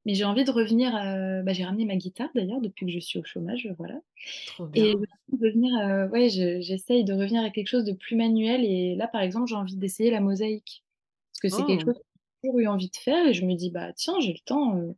[0.06, 3.00] mais j'ai envie de revenir, heu, bah, j'ai ramené ma guitare d'ailleurs depuis que je
[3.00, 4.02] suis au chômage, voilà
[4.46, 5.04] Trop et bien.
[5.30, 8.96] de revenir, heu, ouais, je j'essaye de revenir à quelque chose de plus manuel et
[8.96, 10.84] là, par exemple, j'ai envie d'essayer la mosaïque.
[11.34, 11.94] Parce que c'est quelque Oh!
[11.94, 12.02] chose que
[12.44, 14.78] j'ai toujours eu envie de faire et je me dis: «Bah, tiens, j'ai le temps,
[14.80, 14.96] heu,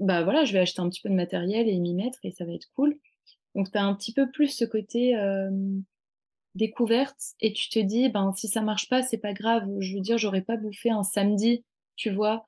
[0.00, 2.44] bah, voilà, je vais acheter un petit peu de matériel et m'y mettre et ça
[2.46, 2.98] va être cool».
[3.56, 5.16] Donc tu as un petit peu plus ce côté,
[6.54, 9.68] découverte et tu te dis: «Ben, si ça marche pas, c'est pas grave».
[9.80, 11.64] Je veux dire, j'aurais pas bouffé un samedi,
[11.96, 12.46] tu vois?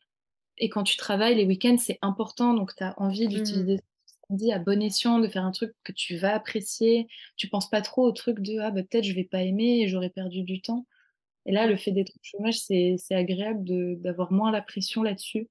[0.59, 4.15] Et quand tu travailles, les week-ends, c'est important, donc tu as envie Mmh d'utiliser ce
[4.29, 7.09] samedi à bon escient, de faire un truc que tu vas apprécier.
[7.37, 9.89] Tu penses pas trop au truc de: «Ah bah, peut-être je vais pas aimer et
[9.89, 10.87] j'aurais perdu du temps»
[11.47, 13.65] et là, le fait d'être au chômage, c'est agréable
[14.03, 15.49] d'avoir moins la pression là-dessus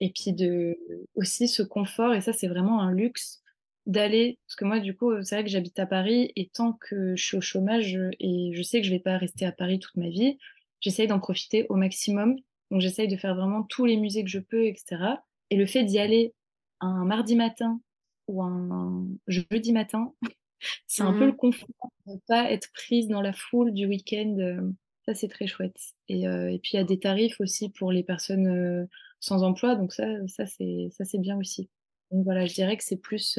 [0.00, 0.76] et puis de
[1.14, 3.42] aussi ce confort et ça, c'est vraiment un luxe
[3.86, 7.16] d'aller parce que moi, du coup, c'est vrai que j'habite à Paris et tant que
[7.16, 9.78] je suis au chômage, heu et je sais que je vais pas rester à Paris
[9.78, 10.38] toute ma vie,
[10.80, 12.36] j'essaye d'en profiter au maximum.
[12.70, 15.24] Donc j'essaye de faire vraiment tous les musées que je peux et cetera.
[15.50, 16.34] Et le fait d'y aller
[16.80, 17.80] un mardi matin
[18.28, 20.14] ou un jeudi matin,
[20.86, 21.68] c'est un peu le Mmh confort
[22.06, 24.74] de pas être prise dans la foule du week-end, heu,
[25.06, 25.78] ça c'est très chouette.
[26.08, 28.88] Et heu et puis il y a des tarifs aussi pour les personnes,
[29.20, 31.70] sans emploi donc ça ça c'est ça c'est bien aussi.
[32.12, 33.38] Donc voilà, je dirais que c'est plus,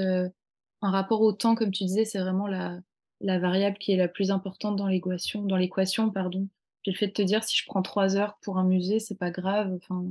[0.82, 2.80] un rapport au temps comme tu disais, c'est vraiment la
[3.22, 6.48] la variable qui est la plus importante dans l'équation dans l'équation, pardon.
[6.84, 9.18] Puis le fait de te dire: «Si je prends 3 heures pour un musée, c'est
[9.18, 10.06] pas grave», enfin,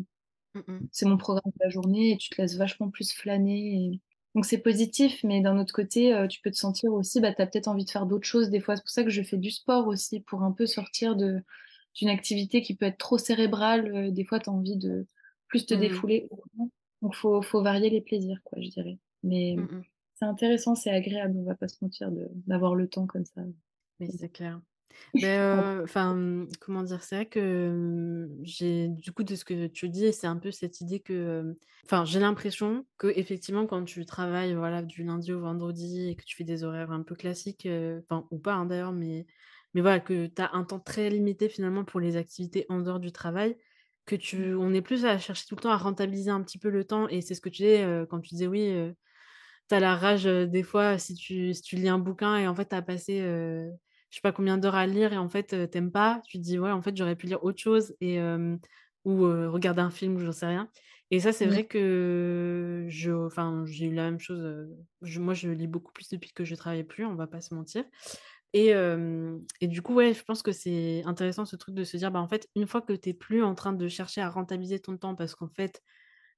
[0.92, 4.00] c'est mon programme de la journée et tu te laisses vachement plus flâner et
[4.36, 7.42] donc c'est positif, mais d'un autre côté, heu, tu peux te sentir aussi, bah, tu
[7.42, 8.76] as peut-être envie de faire d'autres choses des fois.
[8.76, 11.42] C'est pour ça que je fais du sport aussi, pour un peu sortir de
[11.96, 15.06] d'une activité qui peut être trop cérébrale, heu, des fois tu as envie de
[15.48, 16.28] plus te Mmh défouler
[17.02, 18.98] donc faut faut varier les plaisirs quoi, je dirais.
[19.24, 19.84] Mais Mmh mh.
[20.14, 22.10] c'est intéressant, c'est agréable, on va pas se mentir
[22.46, 23.42] d'avoir le temps comme ça.
[24.00, 24.60] Mais c'est clair.
[25.22, 27.02] Heu, enfin, comment dire?
[27.04, 30.80] C'est vrai que, j'ai du coup, de ce que tu dis, c'est un peu cette
[30.82, 36.08] idée que, hem, enfin, j'ai l'impression qu'effectivement, quand tu travailles, voilà, du lundi au vendredi
[36.10, 38.92] et que tu fais des horaires un peu classiques, heu, enfin, ou pas, hein, d'ailleurs,
[38.92, 39.26] mais
[39.74, 43.00] mais voilà, que tu as un temps très limité, finalement, pour les activités en dehors
[43.00, 43.56] du travail,
[44.08, 46.70] que tu on est plus à chercher tout le temps à rentabiliser un petit peu
[46.70, 48.94] le temps et c'est ce que tu disais, heu, quand tu disais: «Oui, heu»
[49.72, 52.54] as la rage, heu, des fois si tu si tu lis un bouquin et en
[52.54, 55.68] fait tu as passé, je sais pas combien d'heures à lire et en fait, heu,
[55.70, 58.18] tu aimes pas, tu te dis: «Ouais, en fait, j'aurais pu lire autre chose» et
[59.04, 60.70] ou, regarder un film ou j'en sais rien
[61.10, 61.48] et ça, c'est Mmh.
[61.48, 64.68] vrai que je enfin, j'ai eu la même chose,
[65.02, 67.54] je moi, je lis beaucoup plus depuis que je travaille plus, on va pas se
[67.54, 67.84] mentir
[68.54, 72.20] et du coup, ouais, je pense que c'est intéressant ce truc de se dire: «Bah,
[72.20, 74.96] en fait, une fois que tu es plus en train de chercher à rentabiliser ton
[74.96, 75.82] temps parce qu'en fait,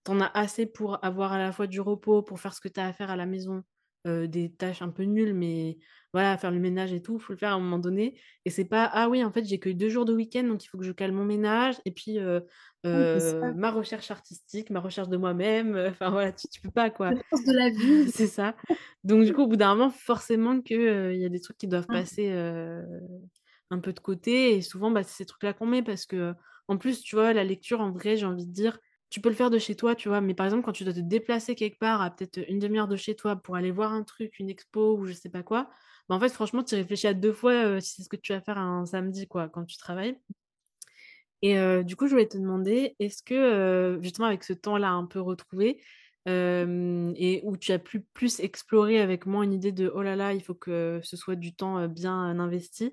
[0.05, 2.69] tu en as assez pour avoir à la fois du repos, pour faire ce que
[2.69, 3.65] tu as à faire à la maison,
[4.07, 5.79] des tâches un peu nulles, mais
[6.13, 8.65] voilà, faire le ménage et tout, faut le faire à un moment donné et c'est
[8.65, 10.85] pas: «Ah oui, en fait, j'ai que 2 jours de week-end, donc il faut que
[10.85, 12.19] je cale mon ménage et puis,
[12.85, 17.15] ma recherche artistique, ma recherche de moi-même», enfin voilà, tu tu peux pas quoi.
[17.47, 18.07] De la vie.
[18.07, 18.57] C'est ça.
[19.05, 21.69] Donc du coup, au bout d'un moment, forcément que, il y a des trucs qui
[21.69, 21.91] doivent Mmh.
[21.91, 22.31] passer,
[23.71, 26.35] un peu de côté et souvent, bah, c'est ces trucs-là qu'on met parce que,
[26.69, 28.79] en plus, tu vois, la lecture, en vrai, j'ai envie de dire,
[29.11, 30.21] tu peux le faire de chez toi, tu vois?
[30.21, 32.89] Mais par exemple, quand tu dois te déplacer quelque part à peut-être, une demi heure
[32.89, 35.71] de chez toi pour aller voir un truc, une expo ou je sais pas quoi,
[36.09, 38.33] bah, en fait, franchement, tu réfléchis à 2 fois, heu, si c'est ce que tu
[38.33, 40.19] vas faire un samedi, quoi, quand tu travailles.
[41.43, 43.35] Et heu, du coup, je voulais te demander, est-ce que,
[43.97, 45.81] heu, justement avec ce temps-là un peu retrouvé,
[46.27, 50.33] et où tu as pu plus explorer avec moins une idée de: «Oh là là,
[50.35, 52.93] il faut que ce soit du temps, bien, investi»,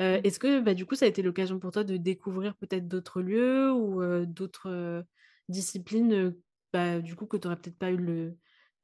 [0.00, 2.86] heu, est-ce que, bah, du coup, ça a été l'occasion pour toi de découvrir peut-être
[2.88, 5.04] d'autres lieux ou d'autres,
[5.48, 6.42] disciplines, heu,
[6.72, 8.34] bah, du coup, que tu aurais peut-être pas eu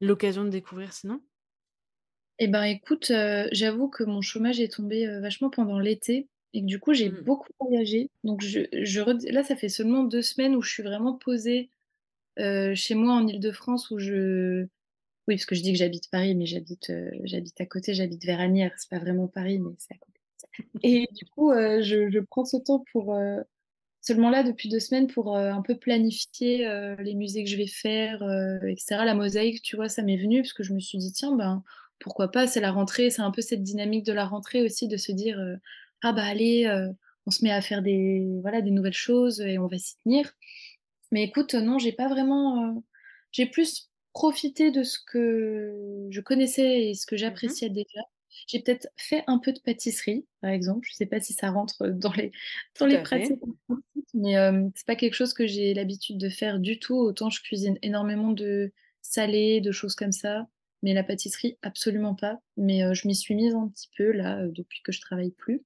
[0.00, 1.22] l'occasion de découvrir sinon?
[2.38, 6.60] Et ben, écoute, heu, j'avoue que mon chômage est tombé, heu, vachement pendant l'été et
[6.60, 7.24] que du coup, j'ai Mmh.
[7.24, 8.10] beaucoup voyagé.
[8.24, 11.70] Donc je je red là, ça fait seulement 2 semaines où je suis vraiment posée,
[12.74, 14.66] chez moi en Île-de-France où je
[15.28, 16.92] oui, parce que je dis que j'habite Paris, mais j'habite,
[17.24, 18.74] j'habite à côté, j'habite vers Asnières.
[18.78, 20.20] C'est pas vraiment Paris, mais c'est à côté.
[20.82, 23.16] Et du coup, je je prends ce temps pour,
[24.04, 27.56] seulement là, depuis 2 semaines pour, heu, un peu planifier, heu, les musées que je
[27.56, 29.04] vais faire, heu et cetera.
[29.04, 31.62] La mosaïque, tu vois, ça m'est venu parce que je me suis dit: «Tiens, ben,
[32.00, 34.96] pourquoi pas?» c'est la rentrée, c'est un peu cette dynamique de la rentrée aussi de
[34.96, 35.38] se dire,
[36.02, 36.68] «Ah bah, allez,
[37.26, 40.32] on se met à faire des voilà, des nouvelles choses et on va s'y tenir».
[41.12, 42.82] Mais écoute, non, j'ai pas vraiment,
[43.32, 47.54] j'ai plus profité de ce que je connaissais et ce que Mmh mh.
[47.54, 48.00] j'appréciais déjà.
[48.46, 50.86] J'ai peut-être fait un peu de pâtisserie, par exemple.
[50.90, 52.32] Je sais pas si ça rentre, dans les
[52.78, 53.40] dans les pratiques
[54.14, 56.96] mais hem, c'est pas quelque chose que j'ai l'habitude de faire du tout.
[56.96, 58.72] Autant je cuisine énormément de
[59.02, 60.46] salé, de choses comme ça,
[60.82, 62.38] mais la pâtisserie, absolument pas.
[62.56, 65.64] Mais je m'y suis mise un petit peu là, depuis que je travaille plus.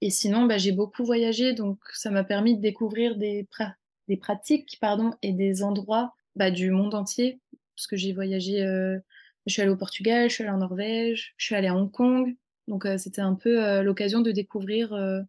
[0.00, 3.74] Et sinon, bah, j'ai beaucoup voyagé, donc ça m'a permis de découvrir des pra
[4.06, 7.40] des pratiques, pardon et des endroits, bah, du monde entier.
[7.76, 8.62] Parce que j'ai voyagé,
[9.48, 11.90] je suis allée au Portugal, je suis allée en Norvège, je suis allée à Hong
[11.92, 12.36] Kong.
[12.68, 15.22] Donc heu, c'était un peu, heu, l'occasion de découvrir, heu,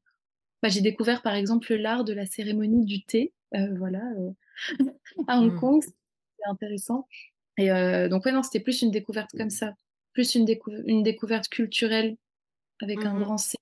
[0.64, 3.34] bah, j'ai découvert, par exemple, l'art de la cérémonie du thé,
[3.78, 4.02] voilà,
[5.28, 5.56] à Hong Mmh.
[5.56, 7.08] Kong, c'était intéressant
[7.58, 7.70] et
[8.10, 9.76] donc ouais, non, c'était plus une découverte comme ça,
[10.14, 12.18] plus une découv une découverte culturelle
[12.82, 13.26] avec un Mmh mh.
[13.26, 13.58] grand C.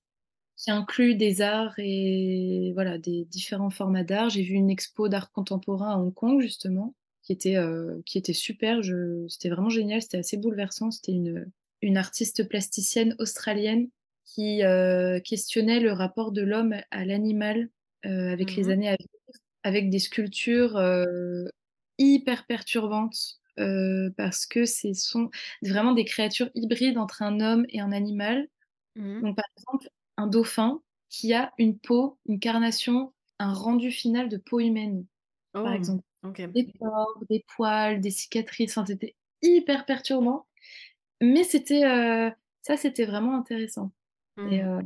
[0.56, 4.30] Qui inclut des arts et voilà, des différents formats d'art.
[4.30, 6.94] J'ai vu une expo d'art contemporain à Hong Kong justement,
[7.28, 8.82] qui était, heu, qui était super.
[8.82, 10.90] Je c'était vraiment génial, c'était assez bouleversant.
[10.90, 11.50] C'était une,
[11.82, 13.90] une artiste plasticienne australienne
[14.24, 17.68] qui, heu, questionnait le rapport de l'homme à l'animal,
[18.06, 18.72] heu, avec Mmh les mh.
[18.72, 19.08] années à venir,
[19.64, 20.78] avec des sculptures,
[21.98, 23.40] hyper perturbantes,
[24.16, 25.30] parce que ce sont
[25.62, 28.48] vraiment des créatures hybrides entre un homme et un animal.
[28.96, 34.28] Mmh Donc, par exemple, un dauphin qui a une peau, une carnation, un rendu final
[34.28, 35.06] de peau humaine,
[35.62, 35.74] par Oh!
[35.74, 36.04] exemple.
[36.54, 40.46] Des pores, des poils, des cicatrices, enfin, c'était hyper perturbant,
[41.22, 43.92] mais c'était, heu, ça, c'était vraiment intéressant
[44.44, 44.64] et Mmh.
[44.64, 44.80] heu,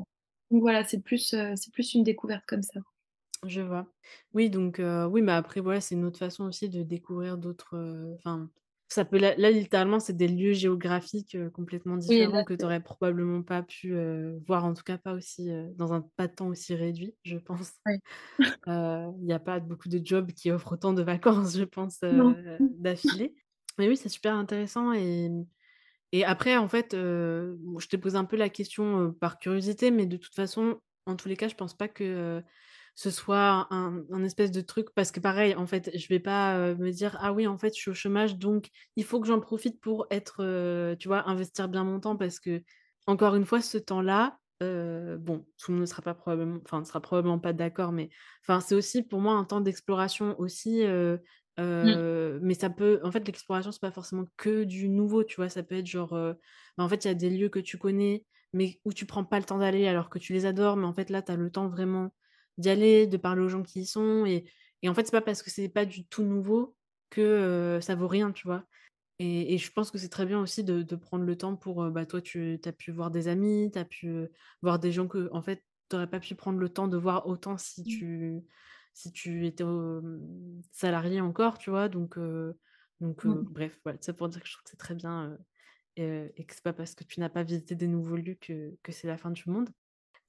[0.53, 2.81] donc voilà, c'est plus, heu, c'est plus une découverte comme ça.
[3.45, 3.93] Je vois.
[4.35, 8.49] Oui, donc oui, mais après, voilà, c'est une autre façon aussi de découvrir d'autres, enfin,
[8.93, 12.65] ça peut là là, littéralement, c'est des lieux géographiques, heu, complètement Oui, différents que tu
[12.65, 16.03] c'est aurais probablement pas pu, heu, voir, en tout cas pas aussi, heu, dans un
[16.17, 17.73] pas de temps aussi réduit, je pense.
[18.67, 22.01] il y a pas beaucoup de jobs qui offrent autant de vacances, je pense,
[22.71, 23.35] d'affilée.
[23.79, 25.31] Mais oui, c'est super intéressant et
[26.13, 30.17] et après, en fait, je t'ai posé un peu la question, par curiosité, mais de
[30.19, 32.43] toute façon, en tous les cas, je pense pas que,
[32.95, 36.59] ce soit un un espèce de truc parce que pareil, en fait, je vais pas,
[36.59, 39.27] heu, me dire: «Ah oui, en fait, je suis au chômage, donc il faut que
[39.29, 42.63] j'en profite pour être, heu», tu vois, investir bien mon temps parce que
[43.07, 46.81] encore une fois, ce temps-là, heu, bon, tout le monde ne sera pas probablement enfin,
[46.81, 48.11] ne sera probablement pas d'accord, mais
[48.45, 50.83] enfin, c'est aussi pour moi un temps d'exploration aussi,
[51.83, 52.03] Mmh.
[52.43, 55.49] Mais ça peut en fait, l'exploration, c'est pas forcément que du nouveau, tu vois?
[55.49, 58.25] Ça peut être genre, bah, en fait, il y a des lieux que tu connais,
[58.53, 60.93] mais où tu prends pas le temps d'aller alors que tu les adores, mais en
[60.95, 62.15] fait, là, tu as le temps vraiment
[62.59, 64.45] d'y aller, de parler aux gens qui y sont et
[64.83, 66.77] et en fait, c'est pas parce que c'est pas du tout nouveau
[67.11, 68.65] que, ça vaut rien, tu vois?
[69.21, 72.05] et, je pense que c'est très bien aussi de, de prendre le temps pour, bah,
[72.07, 74.29] toi, tu as pu voir des amis, tu as pu
[74.63, 77.29] voir des gens que, en fait, tu n'aurais pas pu prendre le temps de voir
[77.29, 77.85] autant si Mmh.
[77.85, 78.41] tu,
[78.95, 79.65] si tu étais
[80.73, 81.89] salarié encore, tu vois.
[81.89, 82.19] Donc,
[83.01, 83.43] donc Mmh.
[83.43, 85.39] bref, voilà, ça pour dire que je trouve que c'est très bien
[85.97, 88.75] et, et que c'est pas parce que tu n'as pas visité des nouveaux lieux que,
[88.83, 89.69] que c'est la fin du monde.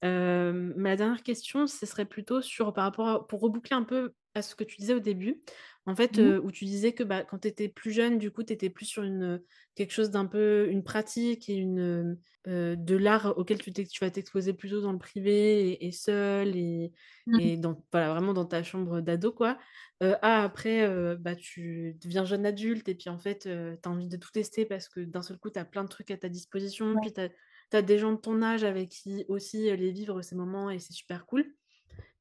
[0.04, 4.42] Ma dernière question, ce serait plutôt sur par rapport à pour reboucler un peu à
[4.42, 5.42] ce que tu disais au début,
[5.86, 6.34] en fait, Mmh.
[6.42, 8.84] où tu disais que, bah, quand tu étais plus jeune, du coup, tu étais plus
[8.86, 9.40] sur une,
[9.76, 14.80] quelque chose d'un peu une pratique et une, de l'art auquel tu vas t'exposer plutôt
[14.80, 16.92] dans le privé et et seule et
[17.26, 17.38] Mmh.
[17.38, 19.58] et dans voilà, vraiment dans ta chambre d'ado, quoi.
[20.00, 24.16] À après, bah, tu deviens jeune adulte et puis, en fait, tu as envie de
[24.16, 26.98] tout tester parce que d'un seul coup, tu as plein de trucs à ta disposition,
[26.98, 27.00] Ouais.
[27.00, 27.28] puis tu as
[27.70, 30.78] tu as des gens de ton âge avec qui aussi, les vivre ces moments et
[30.78, 31.54] c'est super cool.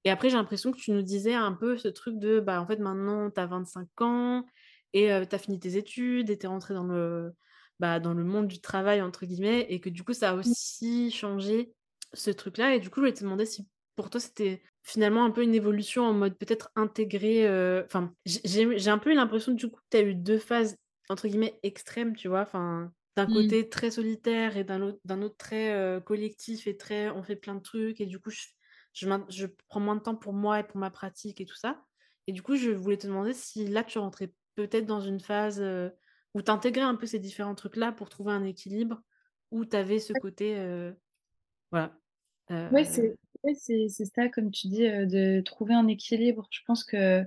[0.05, 2.67] Et après, j'ai l'impression que tu nous disais un peu ce truc de, bah, en
[2.67, 4.45] fait, maintenant, tu as 25 ans
[4.93, 7.33] et heu, tu as fini tes études et tu es rentrée dans le,
[7.79, 10.53] bah, dans le «monde du travail» entre guillemets et que du coup, ça a Mmh.
[10.55, 11.73] aussi changé
[12.13, 15.31] ce truc-là et du coup, je voulais te demander si pour toi, c'était finalement un
[15.31, 17.47] peu une évolution en mode peut-être intégré,
[17.85, 20.77] enfin, j'ai un peu eu l'impression du coup que tu as eu 2 phases
[21.09, 22.41] entre guillemets «extrêmes», tu vois?
[22.41, 23.53] Enfin, d'un Mmh.
[23.53, 27.55] côté très solitaire et d'un autre d'un autre très, collectif et très on fait plein
[27.55, 28.41] de trucs et du coup, je
[28.93, 31.55] je m'in je prends moins de temps pour moi et pour ma pratique et tout
[31.55, 31.85] ça.
[32.27, 35.61] Et du coup, je voulais te demander si là, tu rentrais peut-être dans une phase,
[36.33, 39.01] où tu intégrais un peu ces différents trucs-là pour trouver un équilibre,
[39.51, 40.95] où tu avais ce côté, heu,
[41.71, 41.97] voilà,
[42.71, 46.47] Ouais, c'est ouais, c'est c'est ça, comme tu dis, de trouver un équilibre.
[46.51, 47.23] Je pense que,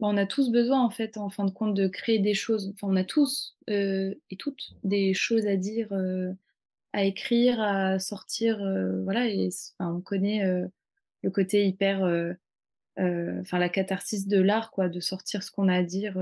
[0.00, 2.72] on a tous besoin, en fait, en fin de compte, de créer des choses.
[2.74, 6.36] Enfin, on a tous, heu, et toutes des choses à dire, heu,
[6.94, 10.42] à écrire, à sortir, heu, voilà et enfin, on connaît,
[11.22, 12.04] le côté hyper,
[12.96, 16.18] enfin, la catharsis de l'art, quoi, de sortir ce qu'on a à dire,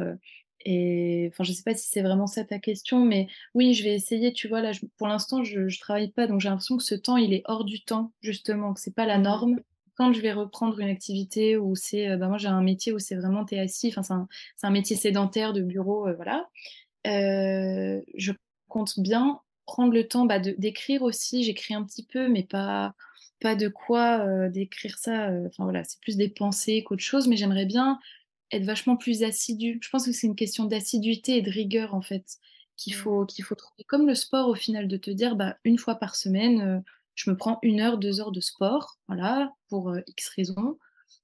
[0.64, 3.94] et enfin, je sais pas si c'est vraiment ça ta question, mais oui, je vais
[3.94, 4.60] essayer, tu vois?
[4.62, 7.32] Là, je pour l'instant, je je travaille pas, donc j'ai l'impression que ce temps, il
[7.34, 9.46] est hors du temps, justement, que c'est pas la mmh mh.
[9.52, 9.60] norme.
[9.96, 12.98] Quand je vais reprendre une activité où c'est, heu, bah, moi, j'ai un métier où
[12.98, 16.48] c'est vraiment tu es assis, enfin, c'est un métier sédentaire de bureau, heu, voilà.
[17.06, 18.32] Heu, je
[18.68, 21.44] compte bien prendre le temps, bah, de d'écrire aussi.
[21.44, 22.94] J'écris un petit peu, mais pas
[23.40, 27.66] pas de quoi, d'écrire ça, enfin, voilà, c'est plus des pensées qu'autre chose, mais j'aimerais
[27.66, 27.98] bien
[28.52, 29.78] être vachement plus assidue.
[29.82, 32.24] Je pense que c'est une question d'assiduité et de rigueur, en fait,
[32.76, 32.96] qu'il Mmh.
[32.96, 33.84] faut qu'il faut trouver.
[33.88, 36.82] Comme le sport, au final, de te dire: «Bah, 1 fois par semaine,
[37.16, 40.78] je me prends 1 heure, 2 heures de sport, voilà, pour, heu, X raisons».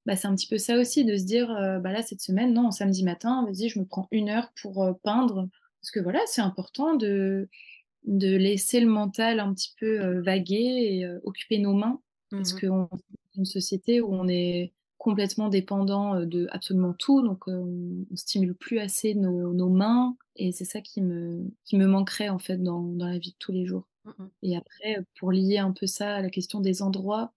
[0.07, 2.55] Bah, c'est un petit peu ça aussi, de se dire, heu: «Bah, là, cette semaine,
[2.55, 5.49] non, samedi matin, vas-y, je me prends 1 heure pour, heu, peindre».
[5.83, 7.49] Parce que, voilà, c'est important de
[8.07, 10.57] de laisser le mental un petit peu, vaguer
[11.01, 12.01] et occuper nos mains.
[12.39, 12.63] Parce Mmh mh.
[12.63, 12.99] qu'on dans
[13.37, 18.79] une société où on est complètement dépendant, de absolument tout, donc on on stimule plus
[18.81, 22.83] assez nos nos mains et c'est ça qui me qui me manquerait, en fait, dans
[22.83, 23.87] dans la vie de tous les jours.
[24.05, 24.33] Mmh mh.
[24.43, 27.35] Et après, pour lier un peu ça à la question des endroits,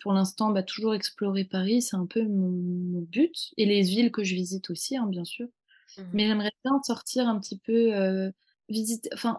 [0.00, 4.12] pour l'instant, bah, toujours explorer Paris, c'est un peu mon mon but et les villes
[4.12, 5.48] que je visite aussi, hein, bien sûr.
[5.96, 6.14] Mmh mh.
[6.14, 7.92] Mais j'aimerais bien sortir un petit peu,
[8.70, 9.38] visiter enfin,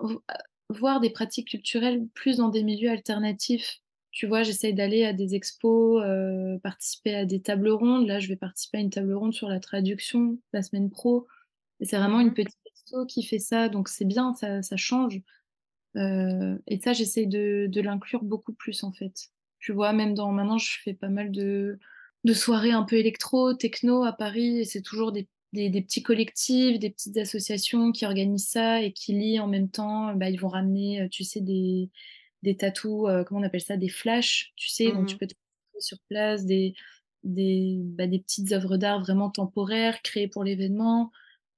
[0.69, 3.79] voir des pratiques culturelles plus dans des milieux alternatifs.
[4.11, 4.43] Tu vois?
[4.43, 6.03] J'essaye d'aller à des expos,
[6.63, 8.07] participer à des tables rondes.
[8.07, 11.27] Là, je vais participer à une table ronde sur la traduction la semaine pro
[11.81, 12.35] et c'est vraiment Mmh une mh.
[12.35, 15.21] petite asso qui fait ça, donc c'est bien, ça ça change.
[15.95, 19.29] Heu et ça, j'essaye de de l'inclure beaucoup plus, en fait.
[19.59, 19.93] Tu vois?
[19.93, 21.79] Même dans maintenant, je fais pas mal de
[22.25, 26.03] de soirées un peu électro, techno à Paris et c'est toujours des des des petits
[26.03, 30.15] collectifs, des petites associations qui organisent ça et qui lient en même temps.
[30.15, 31.89] Bah, ils vont ramener, heu, tu sais, des
[32.43, 33.77] des tatous, heu, comment on appelle ça?
[33.77, 34.93] Des flashs, tu sais?
[34.93, 35.19] Donc Mmh tu mh.
[35.19, 35.33] peux te
[35.79, 36.73] sur place, des
[37.23, 41.11] des, bah, des petites œuvres d'art vraiment temporaires créées pour l'événement.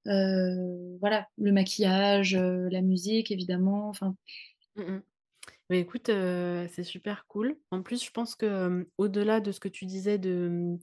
[0.08, 4.16] Heu, voilà, le maquillage, heu, la musique évidemment, enfin
[4.76, 5.02] Mmh mh.
[5.70, 7.58] Mais écoute, heu, c'est super cool.
[7.72, 10.78] En plus, je pense que, au-delà de ce que tu disais de,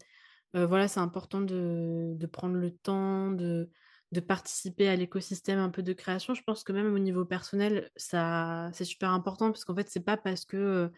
[0.56, 3.72] mmh, voilà, c'est important de de prendre le temps de
[4.14, 6.34] de participer à l'écosystème un peu de création.
[6.36, 10.02] Je pense que même au niveau personnel, ça c'est super important parce qu'en fait, c'est
[10.06, 10.92] pas parce que,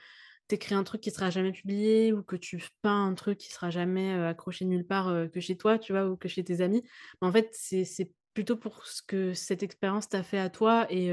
[0.45, 3.37] heu, tu écris un truc qui sera jamais publié ou que tu peins un truc
[3.39, 6.07] qui sera jamais, accroché nulle part, que chez toi, tu vois?
[6.09, 6.83] Ou que chez tes amis.
[7.21, 11.11] En fait, c'est c'est plutôt pour ce que cette expérience t'a fait à toi et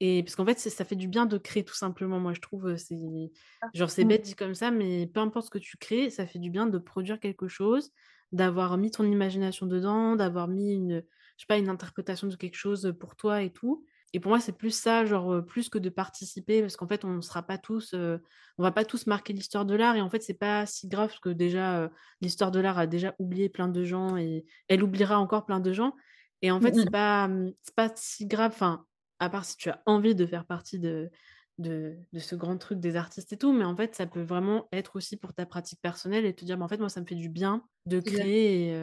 [0.00, 2.18] et parce qu'en fait, ça fait du bien de créer tout simplement.
[2.20, 3.32] Moi, je trouve, c'est
[3.74, 6.38] genre, c'est bête dit comme ça, mais peu importe ce que tu crées, ça fait
[6.38, 7.90] du bien de produire quelque chose,
[8.32, 11.04] d'avoir mis ton imagination dedans, d'avoir mis une
[11.36, 14.40] je sais pas, une interprétation de quelque chose, pour toi et tout et pour moi,
[14.40, 17.58] c'est plus ça, genre, plus que de participer parce qu'en fait, on ne sera pas
[17.58, 18.22] tous, heu,
[18.58, 19.96] on va pas tous marquer l'histoire de l'art.
[19.96, 21.90] Et en fait, c'est pas si grave parce que déjà,
[22.20, 25.72] l'histoire de l'art a déjà oublié plein de gens et elle oubliera encore plein de
[25.72, 25.94] gens.
[26.42, 28.86] Et en fait, c'est pas, mmh, pas si grave, enfin,
[29.20, 31.10] à part si tu as envie de faire partie de
[31.58, 34.66] de de ce grand truc des artistes et tout, mais en fait, ça peut vraiment
[34.72, 37.06] être aussi pour ta pratique personnelle et te dire: «Bah, en fait, moi, ça me
[37.06, 38.74] fait du bien de créer»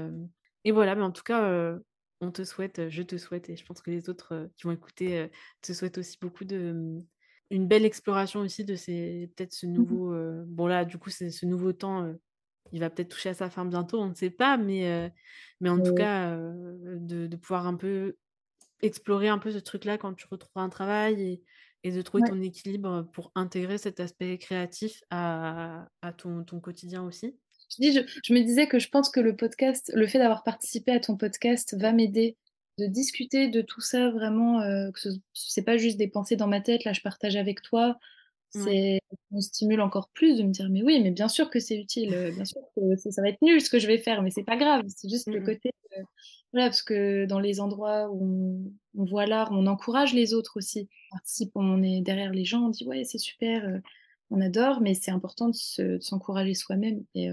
[0.64, 1.78] et voilà, mais en tout cas,
[2.22, 5.30] on te souhaite, je te souhaite et je pense que les autres, qui vont écouter,
[5.62, 7.00] te souhaitent aussi beaucoup de,
[7.52, 10.14] une belle exploration aussi de ces peut-être ce Mmh nouveau,
[10.48, 12.14] bon là, du coup, c'est ce nouveau temps,
[12.74, 15.94] il va peut-être toucher à sa fin bientôt, on ne sait pas, mais en tout
[15.94, 18.18] cas, de de pouvoir un peu
[18.82, 21.44] explorer un peu ce truc-là quand tu retrouveras un travail et
[21.84, 22.30] et de trouver Ouais.
[22.30, 27.40] ton équilibre, pour intégrer cet aspect créatif à à ton ton quotidien aussi.
[27.72, 30.44] Je dis je je me disais que je pense que le podcast, le fait d'avoir
[30.44, 32.38] participé à ton podcast va m'aider,
[32.80, 34.62] de discuter de tout ça vraiment,
[34.94, 37.98] que ce c'est pas juste des pensées dans ma tête, là je partage avec toi.
[38.52, 39.00] C'est
[39.32, 42.14] me stimule encore plus de me dire: «Mais oui, mais bien sûr que c'est utile,
[42.16, 44.44] heu, bien sûr que ça va être nul ce que je vais faire, mais c'est
[44.44, 44.84] pas grave».
[44.90, 45.54] C'est juste Mmh le mh.
[45.54, 45.72] côté,
[46.54, 50.58] voilà, parce que dans les endroits où on on voit l'art, on encourage les autres
[50.58, 50.90] aussi.
[51.12, 53.82] On participe, on est derrière les gens, on dit: «Ouais, c'est super, heu,
[54.32, 57.30] on adore», mais c'est important de se de s'encourager soi-même et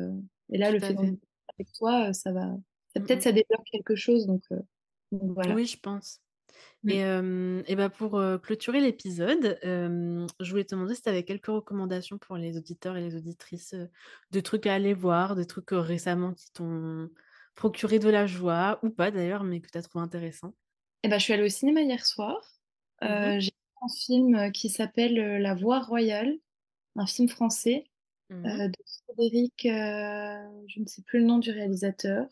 [0.53, 1.19] et là, Tout le fait fait.
[1.59, 2.57] avec toi, heu, ça va
[2.95, 3.25] ça peut-être mh.
[3.25, 4.63] ça débloque quelque chose donc heu,
[5.13, 5.57] donc voilà.
[5.57, 6.21] Oui, je pense
[6.89, 11.47] et hem et bah, pour, clôturer l'épisode, je voulais te demander si tu avais quelques
[11.47, 13.75] recommandations pour les auditeurs et les auditrices,
[14.33, 17.11] de trucs à aller voir, de trucs, récemment qui t'ont
[17.57, 20.55] procuré de la joie ou pas d'ailleurs, mais que tu as trouvé intéressant?
[21.03, 22.41] Et bah, je suis allée au cinéma hier soir.
[23.03, 23.35] Mmh mh.
[23.35, 26.39] Heu, j'ai vu un film, qui s'appelle, La Voie royale,
[26.97, 27.85] un film français,
[28.31, 28.61] Mmh mh.
[28.61, 28.75] heu, de
[29.07, 32.27] Frédéric, heu, je ne sais plus le nom du réalisateur.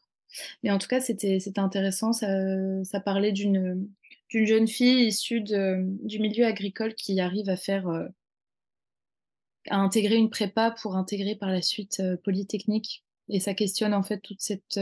[0.62, 2.12] Mais en tout cas, c'était intéressant.
[2.12, 2.28] Ça,
[2.84, 3.88] ça parlait d'une,
[4.32, 8.10] jeune fille issue de du milieu agricole qui arrive à faire, heu
[9.68, 14.18] à intégrer une prépa pour intégrer par la suite, Polytechnique et ça questionne en fait
[14.20, 14.78] toute cette,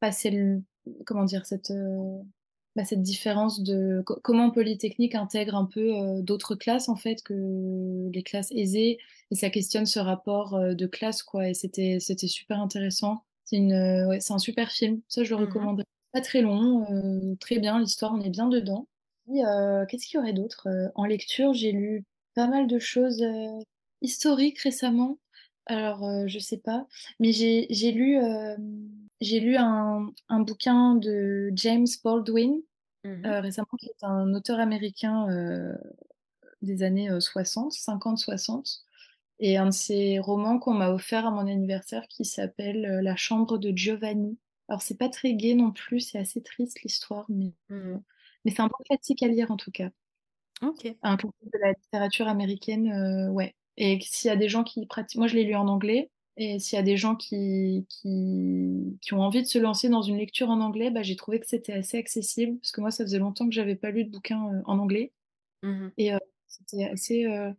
[0.00, 0.62] pas celle
[1.06, 1.46] comment dire?
[1.46, 1.72] Cette,
[2.76, 7.22] bah, cette différence de co comment Polytechnique intègre un peu, heu, d'autres classes en fait
[7.22, 8.98] que les classes aisées
[9.30, 13.24] et ça questionne ce rapport, heu, de classe quoi et c'était c'était super intéressant.
[13.44, 15.84] C'est une, heu, ouais, c'est un super film, ça je le recommanderais.
[16.12, 18.86] Pas très long, très bien, l'histoire, on est bien dedans.
[19.28, 20.68] Qu'est-ce qu'il y aurait d'autre?
[20.94, 22.04] En lecture, j'ai lu
[22.34, 23.24] pas mal de choses,
[24.02, 25.18] historiques récemment.
[25.66, 26.86] Alors, je sais pas,
[27.20, 28.18] mais j'ai j'ai lu,
[29.20, 32.62] j'ai lu un un bouquin de James Baldwin,
[33.04, 33.26] Mmh mh.
[33.26, 35.76] heu, récemment, qui est un auteur américain, heu,
[36.62, 38.84] des années, heu, 60, 50-60
[39.40, 43.58] et un de ses romans qu'on m'a offert à mon anniversaire qui s'appelle, La chambre
[43.58, 44.38] de Giovanni.
[44.68, 48.04] Alors c'est pas très gai non plus, c'est assez triste l'histoire, mais Mmh heu, mh.
[48.44, 49.90] mais c'est un bon classique à lire en tout cas.
[50.62, 50.96] OK.
[51.02, 55.18] Un classique de la littérature américaine, ouais et s'il y a des gens qui prati
[55.18, 59.14] moi je l'ai lu en anglais et s'il y a des gens qui qui qui
[59.14, 61.72] ont envie de se lancer dans une lecture en anglais, bah, j'ai trouvé que c'était
[61.74, 64.62] assez accessible parce que moi ça faisait longtemps que j'avais pas lu de bouquin, heu,
[64.66, 65.12] en anglais
[65.62, 65.94] Mmh mh.
[65.98, 66.18] et heu,
[66.48, 67.54] c'était assez, heu,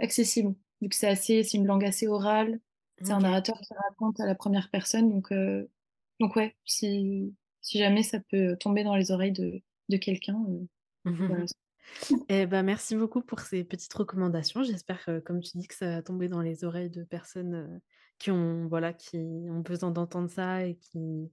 [0.00, 0.54] accessible.
[0.82, 2.60] Vu que c'est assez c'est une langue assez orale,
[3.02, 5.32] c'est un narrateur qui raconte à la 1re personne donc
[6.20, 10.68] donc ouais, si si jamais ça peut tomber dans les oreilles de de quelqu'un, heu,
[11.28, 11.46] voilà.
[12.28, 14.62] Et bah, merci beaucoup pour ces petites recommandations.
[14.64, 17.80] J'espère que, comme tu dis, que ça va tomber dans les oreilles de personnes,
[18.22, 21.30] qui ont voilà, qui ont besoin d'entendre ça et qui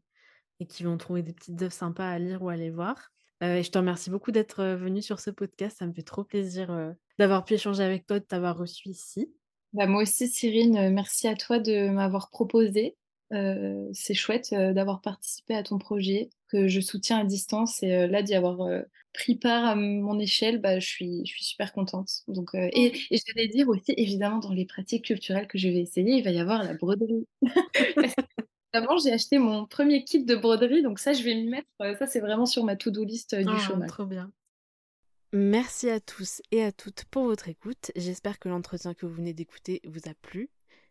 [0.60, 3.12] et qui vont trouver des petites œuvres sympas à lire ou à aller voir.
[3.44, 5.78] Heu et je te remercie beaucoup d'être, heu, venue sur ce podcast.
[5.80, 9.34] Ça me fait trop plaisir, heu, d'avoir pu échanger avec toi, de t'avoir reçue ici.
[9.74, 12.98] Bah, moi aussi Cyrine, merci à toi de m'avoir proposé.
[13.32, 18.24] C'est chouette, d'avoir participé à ton projet que je soutiens à distance et heu, là
[18.24, 22.10] d'y avoir, heu, pris part à mon échelle, bah, je suis je suis super contente
[22.28, 25.80] donc heu et et j'allais dire aussi évidemment dans les pratiques culturelles que je vais
[25.82, 27.28] essayer, il va y avoir la broderie.
[28.74, 31.68] Qu'avant j'ai acheté mon 1er kit de broderie donc ça je vais m'y mettre,
[32.00, 33.90] ça c'est vraiment sur ma to do list, du chômage.
[33.90, 34.32] trop bien.
[35.32, 37.92] Merci à tous et à toutes pour votre écoute.
[37.96, 40.50] J'espère que l'entretien que vous venez d'écouter vous a plu.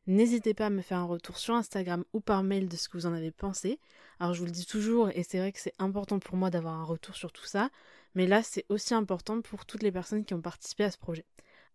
[0.08, 2.96] N'hésitez pas à me faire un retour sur Instagram ou par mail de ce que
[2.96, 3.78] vous en avez pensé.
[4.18, 6.80] Alors je vous le dis toujours et c'est vrai que c'est important pour moi d'avoir
[6.80, 7.68] un retour sur tout ça,
[8.14, 11.26] mais là c'est aussi important pour toutes les personnes qui ont participé à ce projet.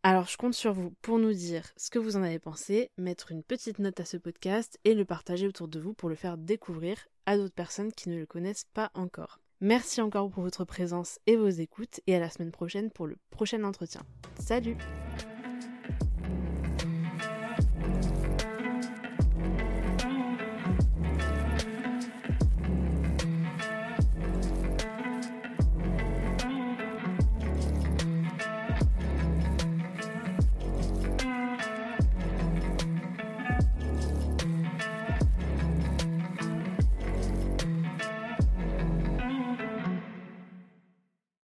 [0.02, 3.32] Alors je compte sur vous pour nous dire ce que vous en avez pensé, mettre
[3.32, 6.40] une petite note à ce podcast et le partager autour de vous pour le faire
[6.40, 9.42] découvrir à d'autres personnes qui ne le connaissent pas encore.
[9.62, 13.16] Merci encore pour votre présence et vos écoutes et à la semaine prochaine pour le
[13.30, 14.02] prochain entretien.
[14.40, 14.76] Salut